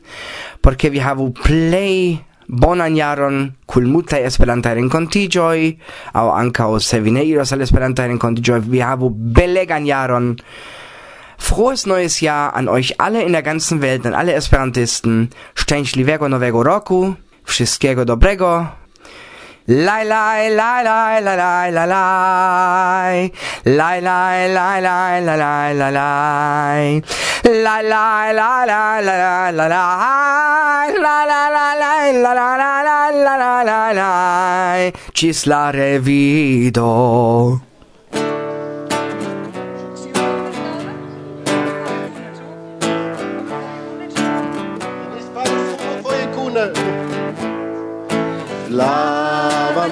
porque 0.62 0.92
vi 0.94 1.02
havu 1.02 1.32
plei 1.34 2.22
bonan 2.48 2.94
jaron 2.94 3.56
cul 3.66 3.90
multae 3.90 4.22
esperantae 4.30 4.76
rencontigioi, 4.78 5.80
au 6.14 6.30
ancao 6.30 6.80
se 6.80 7.02
vi 7.02 7.12
ne 7.12 7.26
iros 7.26 7.52
al 7.52 7.66
esperantae 7.66 8.08
rencontigioi, 8.14 8.62
vi 8.70 8.86
havu 8.86 9.10
belegan 9.10 9.90
jaron, 9.90 10.36
Frohes 11.38 11.86
neues 11.86 12.20
Jahr 12.20 12.56
an 12.56 12.68
euch 12.68 13.00
alle 13.00 13.24
in 13.24 13.32
der 13.32 13.44
ganzen 13.44 13.82
Welt, 13.82 14.06
an 14.06 14.14
alle 14.14 14.34
Esperantisten. 14.34 15.30
Szczęśliwego 15.56 16.30
nowego 16.30 16.64
roku. 16.64 17.14
Wszystkiego 17.44 18.06
dobrego. 18.06 18.68
Lai 19.70 20.06
lai 20.06 20.50
lai 20.50 20.82
lai 20.82 21.22
lai 21.22 21.36
lai 21.36 21.72
lai 21.72 21.88
lai 21.88 23.32
Lai 23.66 24.02
lai 24.02 24.48
lai 24.48 24.82
lai 24.82 25.22
lai 25.22 25.38
lai 25.38 25.74
lai 25.76 25.92
lai 25.92 27.02
Lai 27.44 27.84
lai 27.84 28.34
lai 28.34 28.34
lai 28.34 28.64
lai 28.64 29.04
lai 29.04 29.52
lai 29.52 29.70
lai 29.70 30.94
Lai 31.04 31.28
lai 31.28 31.52
lai 31.52 31.76
lai 31.76 32.14
lai 32.14 32.36
lai 32.36 32.58
lai 32.58 32.84
lai 32.84 33.36
lai 33.38 33.66
lai 33.66 33.94
lai 33.94 34.94
Cis 35.14 35.46
la 35.48 35.70
revido 35.72 37.60
La 48.70 49.17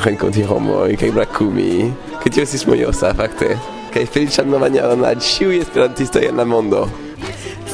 rencontrer 0.00 0.44
moi 0.60 0.90
et 0.90 0.96
qu'il 0.96 1.12
m'a 1.12 1.26
Que 1.26 2.28
tu 2.28 2.42
aussi 2.42 2.66
moi 2.66 2.76
ça 2.92 3.14
fait 3.14 3.30
que 3.36 3.44
tu 3.92 3.98
es 4.00 4.06
feliz 4.06 4.36
de 4.36 4.42
me 4.44 4.56
en 4.56 5.02
à 5.04 5.14
tous 5.14 5.44
les 5.44 5.58
esperantistes 5.58 6.18
dans 6.18 6.36
le 6.36 6.44
monde. 6.44 6.88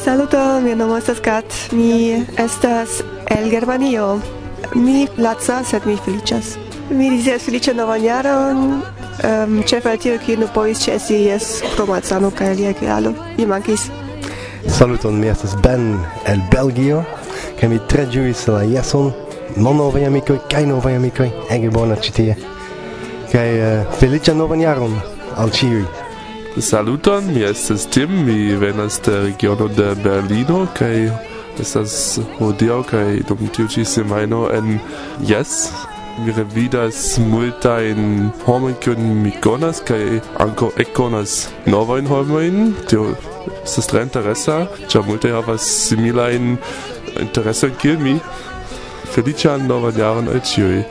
Salut, 0.03 0.23
mon 0.63 0.75
nom 0.75 0.97
est 0.97 1.21
Kat. 1.21 1.43
Mi 1.71 2.25
estas 2.35 3.03
el 3.27 3.51
Germanio. 3.51 4.19
Mi 4.75 5.07
laca, 5.17 5.63
sed 5.63 5.85
mi 5.85 5.95
felicas. 5.95 6.57
Mi 6.89 7.09
dices 7.09 7.43
felicia 7.43 7.73
novan 7.73 8.01
jaron, 8.01 8.81
um, 9.23 9.63
cef 9.63 9.85
al 9.85 9.97
tio, 9.97 10.17
ki 10.17 10.37
nu 10.37 10.47
povis 10.53 10.81
cesi, 10.81 11.27
jes, 11.27 11.61
kromacano, 11.75 12.31
kaj 12.31 12.49
alia 12.49 12.73
kialo. 12.73 13.13
E 13.37 13.37
mi 13.37 13.45
mankis. 13.45 13.89
Saluton, 14.67 15.19
mi 15.19 15.27
estas 15.27 15.55
Ben 15.61 15.99
el 16.25 16.41
Belgio, 16.51 17.03
kaj 17.59 17.69
mi 17.69 17.79
tre 17.87 18.07
ĝuis 18.09 18.47
la 18.47 18.63
jeson, 18.63 19.11
non 19.55 19.77
novaj 19.77 20.05
amikoj 20.05 20.37
kaj 20.51 20.65
novaj 20.65 20.95
amikoj 20.95 21.29
ege 21.49 21.69
bona 21.69 21.95
ĉi 21.95 22.13
tie. 22.13 22.35
Kaj 23.31 23.49
eh, 23.49 23.81
uh, 23.81 23.99
feliĉan 23.99 24.37
novan 24.37 24.61
jaron 24.61 24.95
al 25.37 25.51
ĉiuj. 25.51 25.83
Saluton, 26.59 27.29
mi 27.31 27.45
estas 27.47 27.85
Tim, 27.87 28.11
mi 28.25 28.55
venas 28.59 28.99
de 29.05 29.21
regiono 29.21 29.67
de 29.67 29.95
Berlino 30.03 30.65
kaj 30.75 31.09
estas 31.59 32.19
hodiaŭ 32.39 32.81
kaj 32.89 33.21
dum 33.27 33.47
tiu 33.55 33.67
ĉi 33.71 33.85
semajno 33.85 34.49
en 34.55 34.77
yes 35.27 35.71
mi 36.19 36.31
revidas 36.35 37.17
multajn 37.17 38.29
homojn 38.45 38.75
kiujn 38.83 39.23
mi 39.23 39.31
konas 39.43 39.79
kaj 39.87 40.19
ankaŭ 40.43 40.69
ekkonas 40.83 41.49
novajn 41.65 42.07
homojn. 42.07 42.73
Tio 42.89 43.07
estas 43.63 43.87
tre 43.87 44.03
interesa 44.05 44.65
ĉar 44.91 45.07
multaj 45.07 45.31
havas 45.37 45.65
similajn 45.87 46.57
interesojn 47.19 47.77
kiel 47.81 47.99
mi. 47.99 48.17
Felician 49.11 49.67
novan 49.67 49.93
jaron 49.93 50.27
al 50.27 50.41
ciui. 50.41 50.83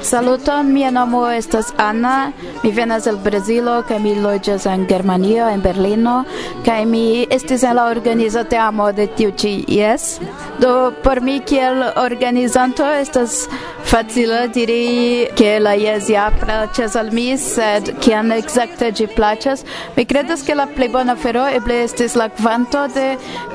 Saluton, 0.00 0.72
mia 0.72 0.90
nomo 0.90 1.24
estas 1.30 1.72
Anna, 1.76 2.32
mi 2.62 2.70
venas 2.70 3.06
el 3.06 3.16
Brazilo, 3.16 3.80
kaj 3.88 3.98
mi 3.98 4.14
loĝas 4.14 4.66
en 4.70 4.86
Germanio, 4.86 5.48
en 5.48 5.62
Berlino, 5.62 6.20
kaj 6.64 6.84
mi 6.86 7.26
estis 7.34 7.64
en 7.66 7.74
la 7.76 7.88
organiza 7.90 8.44
teamo 8.44 8.92
de 8.92 9.08
tiu 9.18 9.32
ĉi, 9.34 9.64
jes. 9.68 10.20
Do 10.60 10.92
por 11.02 11.20
mi 11.20 11.40
kiel 11.40 11.82
organizanto 11.96 12.86
estas 12.86 13.48
facile 13.88 14.48
diri 14.52 15.28
ke 15.36 15.58
la 15.58 15.72
Yes 15.72 16.10
ja 16.12 16.26
plaĉas 16.40 16.96
al 17.00 17.08
mi, 17.12 17.30
sed 17.40 17.88
kiam 18.04 18.32
ekzakte 18.34 18.90
ĝi 18.98 19.06
plaĉas, 19.14 19.64
mi 19.96 20.04
kredas 20.10 20.44
ke 20.44 20.56
la 20.58 20.66
plej 20.74 20.90
bona 20.92 21.14
afero 21.16 21.46
eble 21.56 21.78
estis 21.86 22.16
la 22.20 22.26
kvanto 22.28 22.84
de 22.92 23.06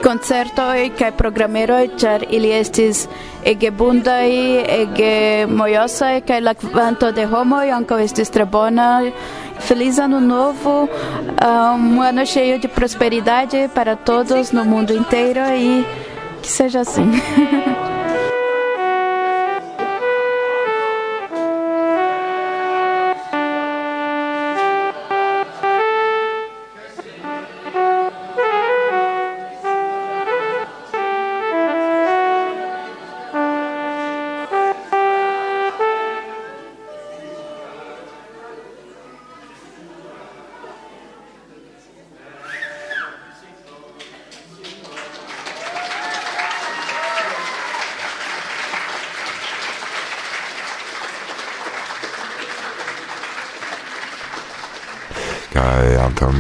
koncertoj 0.02 0.90
kaj 0.98 1.12
programeroj, 1.22 1.84
ĉar 2.02 2.25
ili 2.34 2.50
estis 2.58 3.06
ege 3.54 3.70
bundaj, 3.84 4.34
ege 4.80 5.13
mojosaj 5.62 6.24
kaj 6.28 6.42
la 6.42 6.58
kvanto 6.66 7.13
de 7.13 7.30
homoj 7.30 7.70
ankaŭ 7.78 8.02
estis 8.08 8.34
tre 8.34 8.50
bona. 8.58 8.90
Feliz 9.63 10.00
ano 10.00 10.20
novo, 10.20 10.88
um 11.46 12.00
ano 12.02 12.26
cheio 12.26 12.58
de 12.60 12.67
prosperidade 12.67 13.69
para 13.76 13.96
todos 13.96 14.52
no 14.52 14.65
mundo 14.65 14.93
inteiro 14.93 15.46
e 15.46 15.86
que 16.41 16.50
seja 16.50 16.82
assim. 16.82 17.12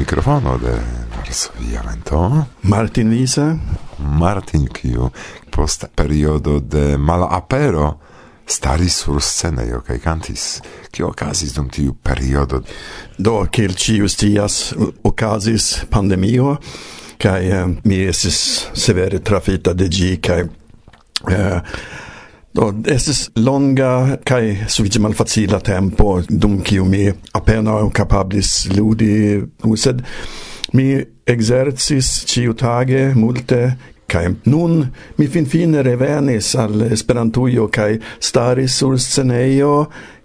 microfono 0.03 0.57
de 0.57 0.71
Varsovia 1.17 1.81
Vento. 1.81 2.45
Martin 2.61 3.09
Lise. 3.09 3.55
Martin 3.97 4.67
Kiu 4.67 5.09
post 5.49 5.85
periodo 5.95 6.59
de 6.59 6.97
malapero 6.97 7.99
staris 8.45 8.97
sur 8.97 9.21
scenejo 9.21 9.79
kaj 9.81 9.99
kantis. 9.99 10.61
Kio 10.91 11.07
okazis 11.07 11.53
dum 11.53 11.69
tiu 11.69 11.95
periodo? 12.03 12.59
Do, 13.17 13.45
kiel 13.51 13.71
ĉiu 13.79 14.09
scias, 14.09 14.73
okazis 15.03 15.85
pandemio 15.89 16.57
kaj 17.17 17.47
eh, 17.47 17.65
mi 17.83 18.03
estis 18.03 18.67
severe 18.75 19.23
trafita 19.23 19.73
de 19.73 19.87
ĝi 19.87 20.17
kaj 20.19 20.41
eh, 21.31 21.59
Do, 22.53 22.67
estis 22.85 23.31
longa 23.41 24.19
kaj 24.29 24.67
sufiĉe 24.69 24.99
malfacila 25.01 25.57
tempo 25.65 26.19
dum 26.29 26.59
kiu 26.61 26.85
mi 26.85 27.07
apenaŭ 27.33 27.79
kapablis 27.97 28.51
ludi, 28.75 29.41
sed 29.81 30.03
mi 30.77 30.85
exercis 31.25 32.11
ciutage 32.29 33.07
multe 33.17 33.63
kai 34.13 34.27
nun 34.45 34.83
mi 35.17 35.27
fin 35.27 35.49
fine 35.49 35.81
revenis 35.81 36.53
al 36.61 36.85
Esperantujo 36.91 37.67
kai 37.73 37.97
staris 38.19 38.77
sur 38.77 38.99
scenejo 39.01 39.73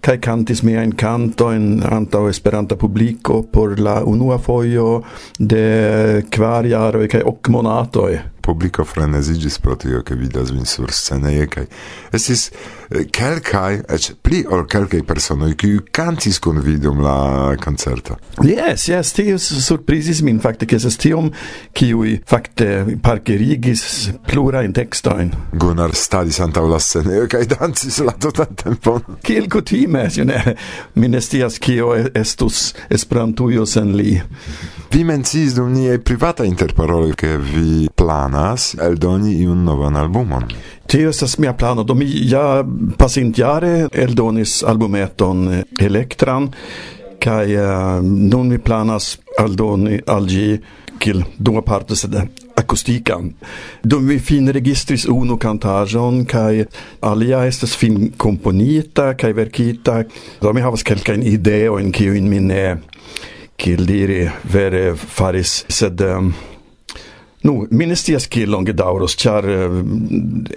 kai 0.05 0.19
cantis 0.21 0.61
mia 0.63 0.83
in 0.85 0.93
canto 0.93 1.49
in 1.49 1.81
anta 1.81 2.21
Esperanta 2.29 2.75
publiko 2.75 3.41
por 3.51 3.79
la 3.79 4.03
unua 4.05 4.37
fojo 4.37 5.01
de 5.39 6.23
kvar 6.29 6.65
jaroj 6.65 7.07
kaj 7.07 7.23
ok 7.25 7.49
monatoj 7.49 8.19
publico 8.49 8.83
frenesigis 8.83 9.59
pro 9.59 9.75
tio, 9.75 10.01
che 10.01 10.15
vidas 10.15 10.49
vin 10.49 10.65
sur 10.65 10.89
sceneje, 10.91 11.45
kai 11.53 11.65
estis 12.15 12.47
eh, 12.89 13.05
kelkai 13.13 13.83
et 13.85 14.07
pli 14.25 14.41
ol 14.49 14.65
kelkai 14.69 15.03
personoj, 15.05 15.53
kiuj 15.59 15.83
kantis 15.93 16.39
kun 16.41 16.61
vidum 16.65 17.03
la 17.05 17.53
koncerto. 17.61 18.17
Yes, 18.41 18.87
yes, 18.89 19.13
tio 19.13 19.37
surprisis 19.37 20.23
min 20.25 20.41
fakte, 20.41 20.65
ke 20.65 20.79
estas 20.79 20.97
tiom, 21.01 21.29
kiui 21.77 22.17
fakte 22.29 22.97
parkerigis 23.05 23.83
plurajn 24.29 24.73
textoin 24.73 25.29
Gunnar 25.59 25.93
staris 25.97 26.39
antaŭ 26.41 26.65
la 26.71 26.79
scenejo 26.81 27.27
kaj 27.29 27.45
dancis 27.53 27.99
la 28.05 28.15
tutan 28.17 28.55
tempon. 28.57 29.19
Kiel 29.25 29.45
kutime, 29.51 30.07
ĉu 30.13 30.25
ne? 30.29 30.55
Mi 30.97 31.11
ne 31.11 31.21
scias 31.21 31.59
kio 31.61 31.93
estus 32.17 32.73
Esperantujo 32.89 33.65
sen 33.69 33.93
li. 33.97 34.17
Vi 34.89 35.03
menciis 35.05 35.53
dum 35.53 35.69
niaj 35.75 35.99
privata 36.01 36.45
interparolo, 36.47 37.13
ke 37.17 37.35
vi 37.37 37.89
plana 37.95 38.38
planas 38.39 38.75
eldoni 38.79 39.33
iun 39.43 39.65
novan 39.65 39.97
albumon. 39.99 40.45
Tio 40.87 41.09
estas 41.09 41.37
mia 41.37 41.53
plano. 41.53 41.83
Do 41.83 41.93
mi 41.95 42.05
ja 42.05 42.63
pasintjare 42.97 43.89
eldonis 43.91 44.63
albumeton 44.63 45.63
Elektran 45.79 46.49
kai 47.19 47.55
uh, 47.55 47.63
eh, 47.63 48.01
nun 48.03 48.47
mi 48.47 48.57
planas 48.57 49.17
aldoni 49.39 49.99
algi 50.07 50.59
kiel 50.99 51.23
dua 51.37 51.61
parto 51.61 51.95
sed 51.95 52.15
akustikan. 52.55 53.33
Do 53.83 53.99
mi 53.99 54.19
fin 54.19 54.47
registris 54.47 55.05
unu 55.05 55.37
cantajon 55.37 56.25
kai 56.25 56.65
alia 57.01 57.45
estas 57.45 57.75
fin 57.75 58.13
komponita 58.17 59.13
kai 59.17 59.33
verkita. 59.33 60.03
Do 60.41 60.53
mi 60.53 60.61
havas 60.63 60.83
kelkajn 60.83 61.27
ideojn 61.27 61.91
kiu 61.91 62.15
in 62.15 62.29
mine 62.29 62.79
kiel 63.59 63.83
diri 63.85 64.29
vere 64.53 64.95
faris 64.95 65.65
sed 65.67 65.99
um, 66.01 66.31
Nu, 67.43 67.67
mi 67.71 67.85
ne 67.87 67.95
scias 67.95 68.27
kiel 68.27 68.51
longe 68.51 68.73
daŭros, 68.75 69.15
ĉar 69.19 69.45
eh, 69.47 69.75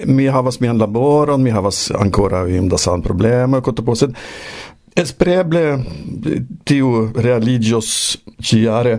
mi 0.07 0.27
havas 0.27 0.59
mian 0.61 0.81
laboron, 0.81 1.43
mi 1.43 1.55
havas 1.55 1.91
ankoraŭ 1.95 2.47
imdasan 2.51 3.05
problemoj 3.05 3.63
kotopo, 3.63 3.95
sed 3.99 4.17
Espreble 4.93 5.79
tiu 6.69 6.89
realigios 7.17 8.19
ciare 8.45 8.99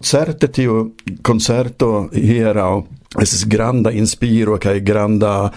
certe 0.00 0.48
tiu 0.48 0.94
concerto 1.20 2.08
hierau 2.14 2.86
estis 3.20 3.44
granda 3.44 3.92
inspiro 3.92 4.56
kaj 4.62 4.78
granda 4.80 5.50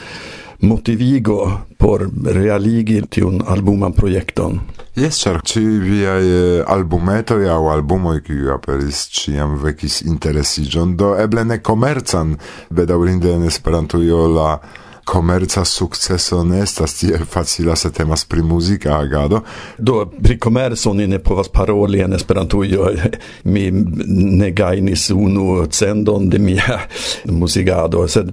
motivigo 0.67 1.37
por 1.81 2.05
realigi 2.23 3.01
tiun 3.09 3.41
albuman 3.47 3.93
projekton. 3.97 4.59
Yes, 4.95 5.21
char 5.23 5.41
ci 5.41 5.59
viai 5.59 6.27
eh, 6.27 6.63
albumetoi 6.67 7.47
au 7.49 7.69
albumoi 7.71 8.21
kiu 8.21 8.51
aperis 8.53 9.07
ciam 9.09 9.55
vecis 9.63 10.01
interesigion, 10.05 10.95
do 10.99 11.15
eble 11.17 11.45
ne 11.47 11.57
komercan, 11.63 12.35
bedaurinde 12.69 13.33
en 13.33 13.47
Esperantujo 13.47 14.27
la 14.35 14.59
komerca 15.07 15.63
successo 15.65 16.43
ne 16.43 16.59
estas 16.61 16.93
tiel 16.99 17.25
facila 17.25 17.75
se 17.75 17.89
temas 17.91 18.25
pri 18.25 18.43
musica 18.43 18.99
agado. 18.99 19.41
Do 19.77 20.05
pri 20.05 20.37
komerco 20.39 20.93
ni 20.93 21.07
ne 21.07 21.19
povas 21.19 21.49
paroli 21.49 22.01
en 22.01 22.13
Esperantujo. 22.13 22.91
Mi 23.51 23.71
ne 23.71 24.51
gainis 24.51 25.09
unu 25.09 25.65
cendon 25.71 26.29
de 26.29 26.39
mia 26.39 26.85
musicado, 27.41 28.07
sed 28.07 28.31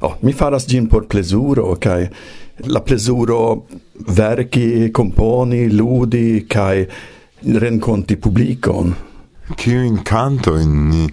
oh, 0.00 0.14
mi 0.22 0.32
faras 0.32 0.66
gin 0.68 0.88
por 0.88 1.06
plezuro 1.06 1.74
kai 1.80 2.04
okay? 2.04 2.14
la 2.64 2.80
plezuro 2.80 3.66
verki, 4.08 4.90
componi, 4.90 5.70
ludi 5.70 6.44
kai 6.48 6.86
renkonti 7.42 8.16
publikon. 8.16 8.94
Kiu 9.56 9.82
in 9.82 10.02
canto 10.02 10.56
in 10.56 10.88
ni 10.88 11.06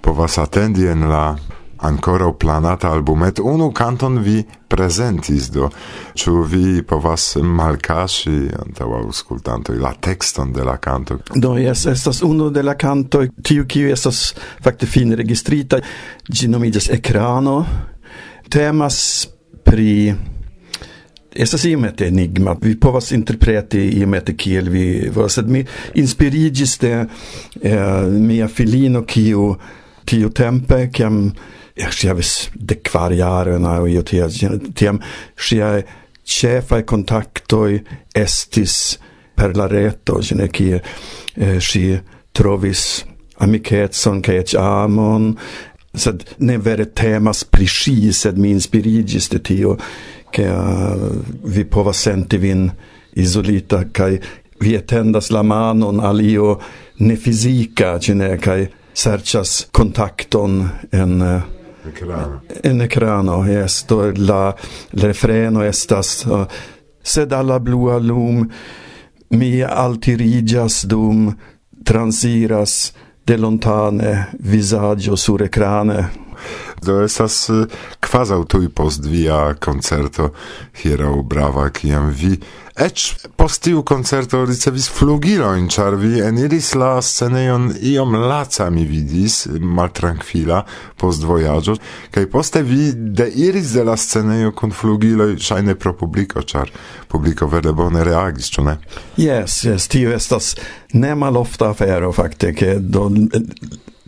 povas 0.00 0.38
attendi 0.38 0.86
en 0.86 1.08
la 1.08 1.36
ancora 1.80 2.32
planata 2.32 2.88
albumet 2.88 3.38
unu 3.38 3.72
canton 3.72 4.18
vi 4.22 4.44
presentis 4.68 5.48
do. 5.50 5.68
Ĉu 6.14 6.42
vi 6.48 6.82
povas 6.86 7.36
malkaŝi 7.40 8.50
antaŭ 8.60 8.88
aŭskultantoj 9.00 9.78
la 9.80 9.94
tekston 10.00 10.52
de 10.52 10.64
la 10.64 10.76
canto? 10.76 11.18
Do 11.34 11.56
jes 11.58 11.86
estas 11.86 12.22
unu 12.22 12.50
de 12.50 12.62
la 12.62 12.76
canto 12.76 13.24
tiu 13.42 13.66
kiu 13.66 13.90
estas 13.92 14.34
fakte 14.62 14.86
fine 14.86 15.16
registrita. 15.16 15.80
Ĝi 16.28 16.50
nomiĝas 16.52 16.90
ekrano. 16.98 17.64
Temas 18.50 19.28
pri 19.64 20.12
Essas 21.34 21.64
imete 21.64 22.08
enigma, 22.08 22.56
vi 22.62 22.74
povas 22.80 23.12
interpreti 23.14 23.78
iomete 24.00 24.34
kiel 24.36 24.70
vi 24.70 24.84
volas, 25.14 25.38
sed 25.38 25.48
mi 25.48 25.62
inspiriĝis 25.94 26.78
de 26.82 26.92
eh, 27.00 28.08
mia 28.10 28.48
filino 28.48 29.04
kiu 29.06 29.54
tiutempe 30.10 30.88
kiam 30.90 31.28
ŝi 31.80 32.10
havis 32.10 32.32
dekvar 32.54 33.14
jarojn 33.14 33.66
aŭ 33.66 33.84
io 33.88 34.02
tia 34.02 34.26
tiam 34.74 34.98
ŝiaj 35.38 35.84
ĉefaj 36.30 36.82
kontaktoj 36.86 37.78
estis 38.14 38.98
per 39.38 39.56
la 39.56 39.68
reto, 39.70 40.18
ĝine 40.20 40.50
kie 40.52 40.82
ŝi 41.38 41.84
eh, 41.94 42.02
trovis 42.36 43.04
amikecon 43.40 44.20
kaj 44.22 44.36
eĉ 44.42 44.54
amon, 44.60 45.30
sed 45.96 46.24
ne 46.44 46.58
vere 46.62 46.86
temas 46.94 47.42
pri 47.44 47.66
ŝi, 47.66 48.12
sed 48.14 48.38
mi 48.38 48.52
inspiriĝis 48.54 49.30
de 49.32 49.40
tio. 49.42 49.76
che 50.30 50.48
uh, 50.48 51.22
vi 51.42 51.64
povas 51.64 52.00
senti 52.00 52.36
vin 52.36 52.70
isolita 53.14 53.84
kai 53.90 54.20
vi 54.58 54.84
tendas 54.84 55.30
la 55.30 55.42
manon 55.42 56.00
al 56.00 56.20
io 56.20 56.58
ne 56.96 57.16
fizika 57.16 57.98
cine 57.98 58.36
kai 58.36 58.68
serchas 58.92 59.68
kontakton 59.70 60.68
en 60.90 61.22
eh, 61.22 61.34
uh, 61.34 61.88
ekrano 61.88 62.40
en 62.62 62.80
ekrano 62.80 63.44
yes 63.46 63.84
do 63.86 64.12
la 64.16 64.54
refreno 64.90 65.62
estas 65.62 66.24
uh, 66.26 66.44
sed 67.02 67.32
alla 67.32 67.58
blua 67.58 67.98
lum 67.98 68.50
mi 69.30 69.62
altirigas 69.62 70.84
dum 70.84 71.34
transiras 71.84 72.92
de 73.24 73.36
lontane 73.36 74.28
visaggio 74.38 75.16
sur 75.16 75.42
ecrane. 75.42 76.29
Do 76.82 77.00
estas 77.04 77.42
kvazaŭ 78.00 78.42
tuj 78.44 78.68
post 78.74 79.06
via 79.06 79.54
koncerto 79.60 80.32
hiero 80.82 81.22
brava 81.22 81.68
kiam 81.70 82.10
vi 82.10 82.36
ecz 82.80 83.26
post 83.36 83.62
tiu 83.64 83.82
koncerto 83.84 84.40
ricevis 84.48 84.86
flugilojn, 84.94 85.66
ĉar 85.68 85.96
vi 86.00 86.20
eniris 86.24 86.72
la 86.78 86.92
scenejon 87.04 87.70
iom 87.92 88.14
laca 88.14 88.68
mi 88.72 88.86
vidis, 88.88 89.42
maltrankvila 89.60 90.62
post 91.00 91.26
vojaĝo, 91.28 91.76
kaj 92.14 92.26
poste 92.32 92.62
vi 92.64 92.90
deiris 92.94 93.74
de 93.76 93.84
la 93.84 93.96
scenejo 94.00 94.54
kun 94.56 94.72
flugiloj 94.72 95.34
ŝajne 95.44 95.76
pro 95.76 95.92
publiko, 95.96 96.42
char 96.42 96.72
publiko 97.08 97.50
vere 97.52 97.72
bone 97.76 98.04
reagis, 98.06 98.50
ĉu 98.54 98.64
ne? 98.70 98.76
Yes, 99.20 99.60
yes, 99.66 99.88
tio 99.90 100.14
estas 100.16 100.54
ne 100.92 101.14
malofta 101.14 101.74
afero 101.74 102.12
fakte, 102.16 102.54
ke 102.56 102.78
do 102.80 103.10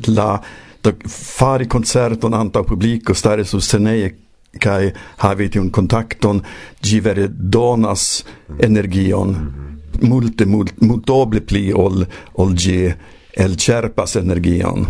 la 0.08 0.36
da 0.82 0.92
fari 1.06 1.66
concerton 1.66 2.34
anta 2.34 2.62
publico 2.62 3.14
stare 3.14 3.44
su 3.44 3.58
sceneie 3.58 4.16
kai 4.58 4.92
havi 5.22 5.48
tiun 5.48 5.70
kontakton 5.70 6.42
gi 6.80 7.00
vere 7.00 7.28
donas 7.30 8.24
energion. 8.58 9.30
Mhm. 9.30 10.08
Multe 10.08 10.44
multe 10.46 10.74
multoble 10.80 11.40
pli 11.40 11.70
ol 11.72 12.06
ol 12.32 12.54
gi 12.54 12.94
el 13.34 13.56
cerpas 13.56 14.16
energion. 14.16 14.86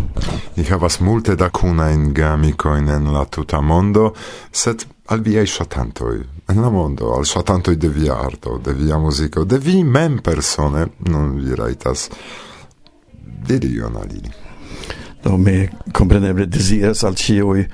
Ni 0.57 0.65
havas 0.65 0.99
multe 1.01 1.37
da 1.37 1.51
kuna 1.51 1.91
in 1.91 2.13
gamiko 2.13 2.75
en 2.75 3.13
la 3.13 3.25
tuta 3.25 3.61
mondo 3.61 4.15
sed 4.51 4.87
al 5.07 5.21
viaj 5.21 5.47
shatantoi. 5.47 6.23
En 6.49 6.61
la 6.61 6.71
mondo 6.71 7.15
al 7.15 7.25
shatantoi 7.25 7.77
de 7.77 7.89
via 7.89 8.15
arto 8.15 8.59
de 8.59 8.73
via 8.73 8.99
musico 8.99 9.45
de 9.45 9.59
vi 9.59 9.85
mem 9.85 10.21
persone 10.21 10.91
non 10.99 11.37
vi 11.37 11.55
raitas 11.55 12.09
diri 13.47 13.69
ion 13.69 13.97
do 15.23 15.37
mi 15.37 15.69
comprenebre 15.93 16.47
deziras 16.47 17.05
al 17.05 17.15
cioi 17.15 17.67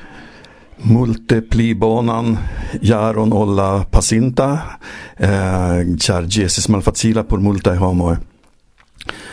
multe 0.84 1.42
pli 1.42 1.74
bonan 1.74 2.36
jaron 2.82 3.32
olla 3.32 3.84
pasinta 3.90 4.78
eh, 5.16 5.96
char 5.98 6.26
ĝi 6.26 6.44
estis 6.46 6.68
malfacila 6.68 7.24
por 7.24 7.40
multaj 7.40 7.76
homoj 7.80 8.16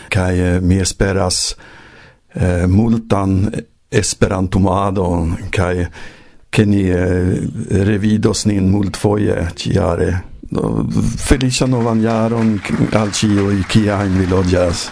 kaj 0.09 0.33
eh, 0.39 0.61
mi 0.61 0.79
esperas 0.81 1.55
eh, 2.33 2.65
multan 2.67 3.51
esperantumadon 3.91 5.35
kai 5.51 5.85
che 6.49 6.65
ni 6.65 6.87
eh, 6.89 7.43
revidos 7.69 8.45
nin 8.45 8.69
multfoje 8.71 9.35
ĉiare 9.55 10.09
do 10.51 10.85
Felicia 11.17 11.67
novan 11.67 11.99
jaron 11.99 12.53
al 12.95 13.11
ĉiuj 13.11 13.65
kiajn 13.67 14.21
in 14.21 14.29
loĝas 14.31 14.85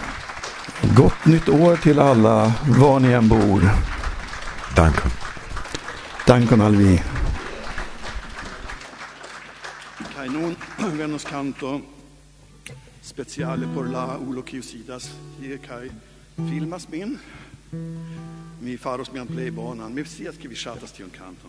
gott 0.96 1.24
nytt 1.24 1.48
år 1.48 1.76
till 1.76 1.98
alla 1.98 2.52
var 2.68 3.00
ni 3.00 3.12
än 3.12 3.28
bor 3.28 3.70
Danke. 4.76 5.02
Dankon 6.26 6.60
al 6.60 6.76
vi. 6.76 7.02
Kai 10.16 10.28
nun 10.28 10.56
venos 10.98 11.24
canto 11.24 11.80
speciale 13.02 13.66
por 13.74 13.86
la 13.86 14.18
ulo 14.18 14.42
kiu 14.42 14.62
sidas 14.62 15.10
hier 15.40 15.58
kai 15.58 15.90
filmas 16.36 16.88
min. 16.88 17.18
Mi 18.60 18.76
faros 18.76 19.12
mian 19.12 19.26
play 19.26 19.50
bonan. 19.50 19.94
Mi 19.94 20.04
sias 20.04 20.36
ke 20.36 20.48
vi 20.48 20.56
shatas 20.56 20.92
tion 20.92 21.10
canto. 21.10 21.48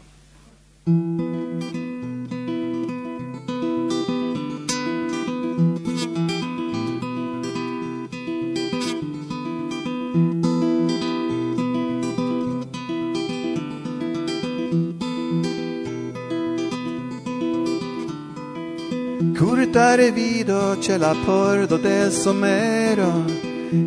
clare 19.95 20.11
vido 20.11 20.75
ce 20.81 20.97
la 20.97 21.15
pordo 21.25 21.77
de 21.77 22.11
somero 22.11 23.23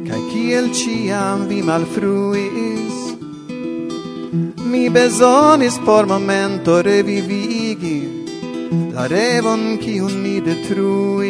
Cai 0.06 0.22
kiel 0.32 0.70
ciam 0.72 1.46
vi 1.46 1.62
malfruis. 1.62 3.16
Mi 4.70 4.88
besonis 4.90 5.78
por 5.84 6.06
momento 6.06 6.82
revivigi 6.82 8.24
La 8.94 9.06
revon 9.06 9.78
kiun 9.78 10.22
mi 10.22 10.40
detruis. 10.40 11.28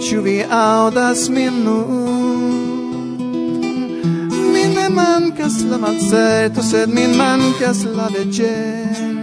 Ciu 0.00 0.22
vi 0.22 0.42
audas 0.50 1.28
min 1.28 1.64
nun? 1.64 2.48
Mi 4.52 4.64
ne 4.74 4.88
mancas 4.88 5.62
la 5.70 5.76
malcerto 5.76 6.62
Sed 6.62 6.88
min 6.88 7.16
mancas 7.16 7.84
la 7.84 8.08
leggero 8.08 9.22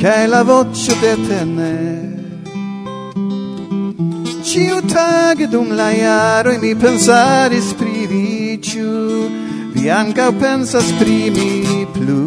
Che 0.00 0.26
la 0.26 0.42
voce 0.42 0.94
detener 1.00 2.21
Ciu 4.52 4.82
tag 4.84 5.38
dum 5.50 5.70
la 5.72 5.88
jaroi 5.96 6.58
mi 6.60 6.74
pensaris 6.76 7.72
pri 7.72 8.06
vi, 8.10 8.58
ciu 8.60 9.30
vi 9.72 9.88
anca 9.88 10.26
pensas 10.40 10.92
pri 10.98 11.30
mi 11.36 11.86
plu. 11.94 12.24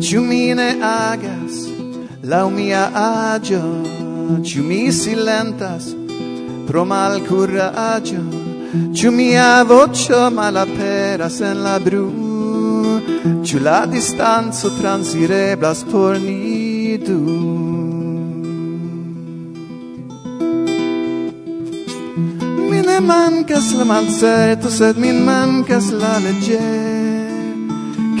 Ciu 0.00 0.22
mine 0.24 0.68
agas, 0.80 1.68
lau 2.22 2.48
mia 2.48 2.88
agio, 3.34 3.62
ciu 4.42 4.64
mi 4.64 4.90
silentas, 4.92 5.92
pro 6.66 6.86
mal 6.86 7.20
coraggio 7.28 8.44
ciu 8.92 9.10
mia 9.12 9.62
voce 9.64 10.30
malaperas, 10.30 11.03
aperas 11.14 11.40
en 11.40 11.62
la 11.62 11.78
bru 11.78 12.10
Ĉu 13.46 13.58
la 13.62 13.86
distanco 13.86 14.70
transireblas 14.80 15.84
por 15.90 16.18
ni 16.20 16.98
du. 16.98 17.20
Mi 22.70 22.80
ne 22.88 22.98
mancas 23.00 23.72
la 23.78 23.84
malcerto, 23.84 24.70
sed 24.70 24.98
min 24.98 25.24
mancas 25.24 25.92
la 25.92 26.18
legge 26.24 26.60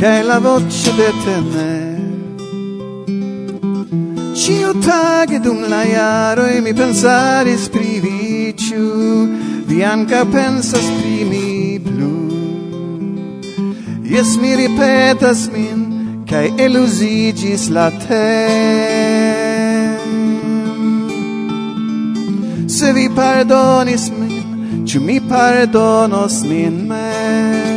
Kaj 0.00 0.22
la 0.30 0.38
voce 0.38 0.92
de 0.98 1.10
tener. 1.24 1.98
Ciu 4.40 4.70
tage 4.86 5.38
dum 5.38 5.60
la 5.72 5.82
jaroi 5.94 6.60
mi 6.60 6.72
pensaris 6.74 7.68
pri 7.68 8.00
viciu, 8.04 9.28
vi 9.66 9.82
anca 9.84 10.24
pensas 10.32 10.86
pri 10.96 11.03
Jes 14.14 14.36
mi 14.40 14.56
ripetas 14.56 15.48
min 15.52 15.80
Kaj 16.30 16.46
eluzigis 16.64 17.70
la 17.70 17.90
tem 17.90 19.98
Se 22.68 22.92
vi 22.92 23.08
pardonis 23.16 24.10
min 24.18 24.86
Ĉu 24.86 25.00
mi 25.00 25.20
pardonos 25.28 26.42
min 26.50 26.88
mem 26.88 27.74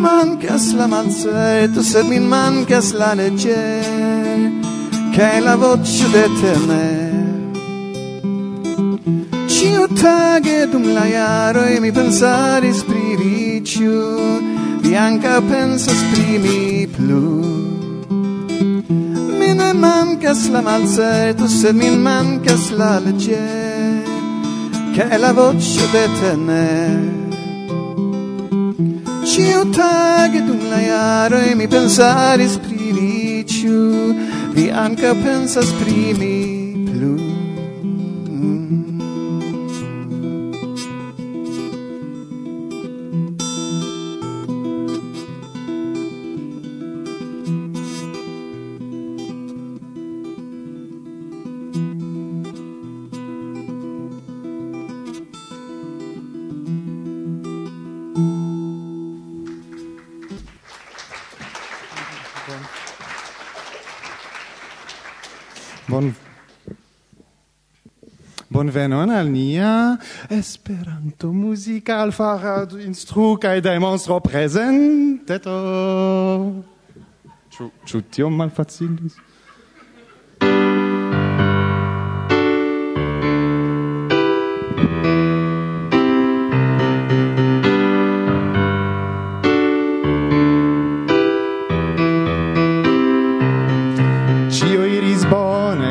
mancas 0.00 0.72
la 0.78 0.86
malcerto, 0.86 1.82
sed 1.82 2.06
min 2.08 2.28
mancas 2.28 2.92
la 2.92 3.14
legge, 3.14 3.82
che 5.14 5.40
la 5.40 5.56
voce 5.56 6.06
de 6.12 6.24
te 6.40 6.99
tage 9.94 10.66
dum 10.70 10.94
la 10.94 11.04
e 11.74 11.80
mi 11.80 11.90
pensadis 11.92 12.82
pri 12.84 13.16
vi 13.20 13.60
ĉu 13.70 13.94
vi 14.82 14.92
sprimi 15.78 16.86
plu 16.94 17.26
Mi 19.38 19.54
ne 19.54 19.72
mankas 19.72 20.48
la 20.52 20.60
malcerto, 20.60 21.48
sed 21.48 21.74
mi 21.74 21.90
mancas 21.90 22.70
la 22.70 22.98
legge 22.98 23.48
Che 24.94 25.08
è 25.08 25.16
la 25.18 25.32
voce 25.32 25.82
de 25.92 26.08
tenere 26.20 27.18
Ciu 29.24 29.70
tage 29.70 30.40
dum 30.44 30.60
la 30.70 31.26
e 31.26 31.54
mi 31.54 31.66
pensadis 31.68 32.56
pri 32.58 32.92
vi, 32.96 33.44
ĉu 33.44 34.14
vi 34.54 34.70
pensas 35.24 35.68
pri 35.80 36.14
mi? 36.18 36.59
bonvenon 68.60 69.10
al 69.10 69.30
nia 69.32 69.96
Esperanto 70.28 71.32
musical 71.32 72.12
fara 72.12 72.66
instru 72.84 73.38
kaj 73.40 73.60
demonstro 73.64 74.20
prezenteto. 74.20 75.56
Ĉu 77.56 77.70
ĉu 77.88 78.04
tiom 78.12 78.36
malfacilis? 78.36 79.16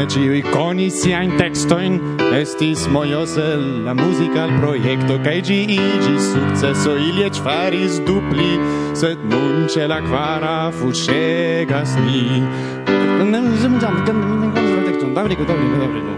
Ciui 0.09 0.41
conis 0.41 1.03
siain 1.03 1.35
textoin 1.37 1.99
Estis 2.33 2.87
mojose 2.87 3.55
la 3.85 3.93
musical 3.97 4.51
projekto 4.61 5.17
Kaj 5.25 5.37
ĝi 5.47 5.57
iĝis 5.75 6.27
sukceso 6.33 6.93
Ileč 7.01 7.39
faris 7.41 7.97
dupli 8.05 8.51
Sed 8.99 9.23
nun 9.31 9.65
ĉe 9.73 9.87
la 9.89 9.97
kvara 10.05 10.53
fuŝegas 10.77 11.97
ni 12.05 12.43
Dabrigu, 15.15 15.43
dabrigu, 15.49 15.75
dabrigu 15.81 16.13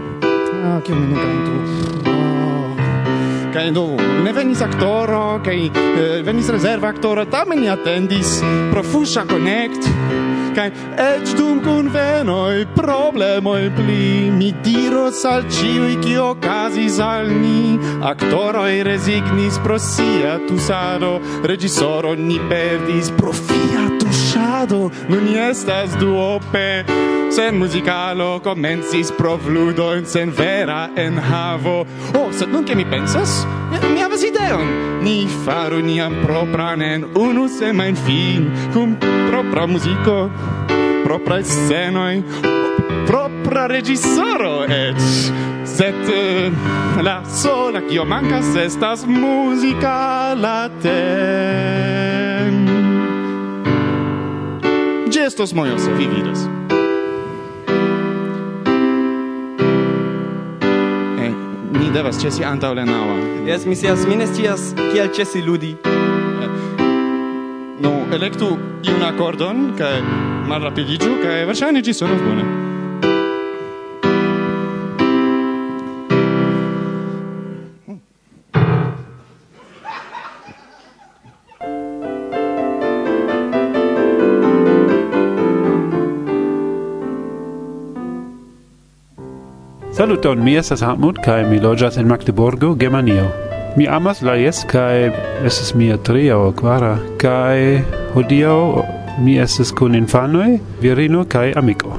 Kiu 0.84 0.94
mi 1.00 1.06
ne 1.06 1.14
kantu 1.14 2.01
kaj 3.52 3.70
do 3.70 3.84
ne 4.24 4.32
venis 4.32 4.60
aktoro 4.64 5.40
kaj 5.44 5.56
eh, 5.66 6.22
venis 6.24 6.48
rezerva 6.48 6.88
aktoro 6.88 7.24
tamen 7.24 7.60
ni 7.60 7.68
atendis. 7.68 8.40
Profuŝa 8.72 9.26
connect. 9.28 9.88
Kaj 10.56 10.66
eĉ 11.00 11.32
dum 11.36 11.60
kunvenoj 11.64 12.66
problemoj 12.76 13.70
pli. 13.76 14.30
Mi 14.32 14.52
diros 14.64 15.24
al 15.28 15.44
ĉiuj 15.48 15.94
kio 16.04 16.30
okazis 16.34 16.98
al 17.00 17.28
ni. 17.42 17.78
Aktoroj 18.12 18.82
rezignis 18.88 19.60
pro 19.64 19.78
sia 19.78 20.38
tusado. 20.48 21.18
Reĝisoro 21.44 22.14
ni 22.16 22.40
perdis 22.48 23.12
pro 23.16 23.32
fia 23.32 23.88
tuŝado. 24.00 24.88
Nun 25.08 25.34
estas 25.48 25.96
duope 26.00 26.68
sen 27.32 27.58
musicalo 27.58 28.40
comensis 28.44 29.12
provludoin 29.12 30.06
sen 30.06 30.30
vera 30.30 30.90
en 30.96 31.18
havo. 31.18 31.86
Oh, 32.14 32.30
sed 32.32 32.48
nun 32.48 32.64
che 32.64 32.74
mi 32.74 32.84
pensas, 32.84 33.46
mi 33.94 34.00
havas 34.00 34.22
ideon. 34.22 34.66
Ni 35.02 35.26
faru 35.44 35.80
nian 35.80 36.12
propran 36.26 36.82
en 36.82 37.04
unu 37.14 37.48
semain 37.48 37.96
fin, 37.96 38.52
cum 38.72 38.96
propra 39.30 39.66
musico, 39.66 40.30
propra 41.04 41.42
scenoi, 41.42 42.22
propra 43.06 43.66
regissoro 43.66 44.64
et 44.64 45.00
set 45.64 45.94
uh, 46.08 47.02
la 47.02 47.24
sola 47.24 47.80
kio 47.88 48.04
mancas 48.04 48.56
estas 48.56 49.04
musica 49.06 50.34
la 50.34 50.70
tem 50.82 50.92
gestos 55.10 55.52
moios 55.54 55.88
vi 55.96 56.06
vidas 56.06 56.61
devas 61.92 62.18
ĉesi 62.22 62.44
antaŭ 62.48 62.72
la 62.76 62.84
naŭa. 62.88 63.16
Jes, 63.46 63.66
mi 63.68 63.76
scias, 63.76 64.06
mi 64.08 64.16
ne 64.16 64.26
scias 64.30 64.70
kiel 64.78 65.10
ĉesi 65.12 65.42
ludi. 65.44 65.74
Eh, 65.84 66.52
no, 67.84 67.92
elektu 68.16 68.48
iun 68.88 69.04
akordon 69.06 69.72
kaj 69.78 69.94
malrapidiĝu 70.48 71.12
kaj 71.22 71.42
verŝajne 71.50 71.82
ĝi 71.84 71.96
sonos 72.00 72.22
bone. 72.24 72.46
Saluton, 89.92 90.40
mi 90.40 90.54
estas 90.56 90.80
Hartmut, 90.80 91.18
kaj 91.20 91.42
mi 91.50 91.58
loĝas 91.60 91.98
en 92.00 92.06
Magdeburgo, 92.08 92.70
Germanio. 92.80 93.26
Mi 93.76 93.84
amas 93.88 94.22
la 94.24 94.38
jes, 94.40 94.62
kaj 94.64 95.10
estas 95.44 95.74
mia 95.76 95.98
tria 96.00 96.38
aŭ 96.40 96.46
kvara, 96.56 96.94
kai 97.20 97.82
hodiaŭ 98.14 98.54
mi 99.20 99.34
estas 99.36 99.68
kun 99.76 99.92
infanoj, 99.94 100.56
virino 100.80 101.26
kai 101.28 101.50
amiko. 101.60 101.92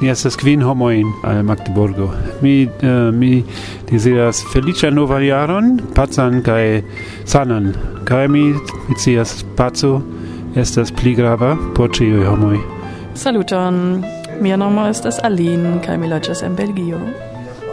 Ni 0.00 0.08
estas 0.08 0.38
kvin 0.40 0.64
homoin 0.64 1.10
al 1.28 1.42
Magdeburgo. 1.44 2.08
Mi, 2.40 2.54
uh, 2.64 3.12
mi 3.12 3.44
deziras 3.90 4.40
feliĉan 4.54 4.96
novan 4.96 5.28
jaron, 5.28 5.70
pacan 5.94 6.40
kaj 6.48 6.80
sanan, 7.28 7.74
kaj 8.08 8.24
mi 8.32 8.46
scias 8.96 9.44
paco 9.56 9.98
estas 10.56 10.96
pli 10.96 11.12
grava 11.20 11.58
por 11.76 11.92
ĉiuj 11.92 12.24
homoj. 12.24 12.56
Saluton! 13.14 14.00
Mia 14.40 14.56
nomo 14.56 14.88
estas 14.88 15.20
Aline 15.22 15.76
kaj 15.84 16.00
mi 16.00 16.08
loĝas 16.10 16.42
en 16.42 16.56
Belgio. 16.56 17.04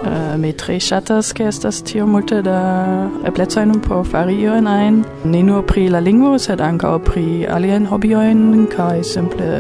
Uh, 0.02 0.34
mi 0.38 0.52
tre 0.54 0.80
ŝatas 0.80 1.34
che 1.34 1.44
estas 1.46 1.84
tio 1.84 2.08
multe 2.08 2.42
da 2.42 3.08
eblecojn 3.24 3.82
por 3.88 4.06
fari 4.06 4.34
ion 4.42 4.68
ajn 4.68 5.04
ne 5.26 5.44
nur 5.44 5.62
pri 5.62 5.90
la 5.90 6.00
lingvo 6.00 6.40
sed 6.40 6.62
ankaŭ 6.70 6.96
pri 7.06 7.46
aliajn 7.58 7.86
hobiojn 7.86 8.66
kai 8.74 9.04
simple 9.04 9.52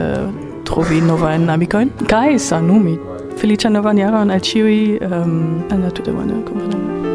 trovi 0.66 1.02
novajn 1.02 1.50
amicoin. 1.50 1.94
kaj 2.08 2.40
sanumi 2.40 2.98
feliĉan 3.38 3.74
novan 3.74 3.98
jaron 3.98 4.32
al 4.32 4.40
ĉiuj 4.40 5.00
um, 5.06 5.64
en 5.70 5.82
la 5.84 5.90
tuta 5.90 6.12
mondo 6.12 7.11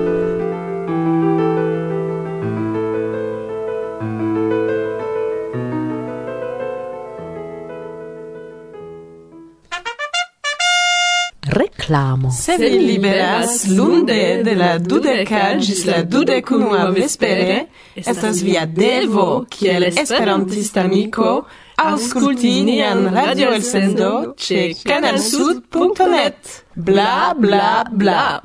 reclamo. 11.86 12.30
Se 12.30 12.56
vi 12.56 12.78
liberas 12.78 13.68
lunde 13.68 14.42
de 14.42 14.54
la 14.54 14.78
dudeca 14.78 15.58
gis 15.58 15.84
la 15.86 16.02
dudecunua 16.02 16.90
vespere, 16.90 17.66
estas 17.94 18.42
via 18.42 18.66
devo, 18.66 19.46
kiel 19.48 19.84
esperantista 19.84 20.80
amico, 20.82 21.46
ausculti 21.76 22.62
nian 22.64 23.14
radio 23.14 23.52
el 23.52 23.62
sendo 23.62 24.34
ce 24.36 24.74
canalsud.net. 24.84 26.64
Bla, 26.74 27.34
bla, 27.36 27.84
bla. 27.90 28.42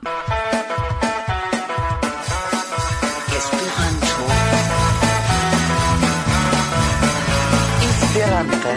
Esperanto. 8.07 8.69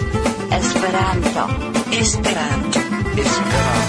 Esperanto. 0.50 1.42
Esperanto. 1.90 2.80
Esperanto. 3.16 3.83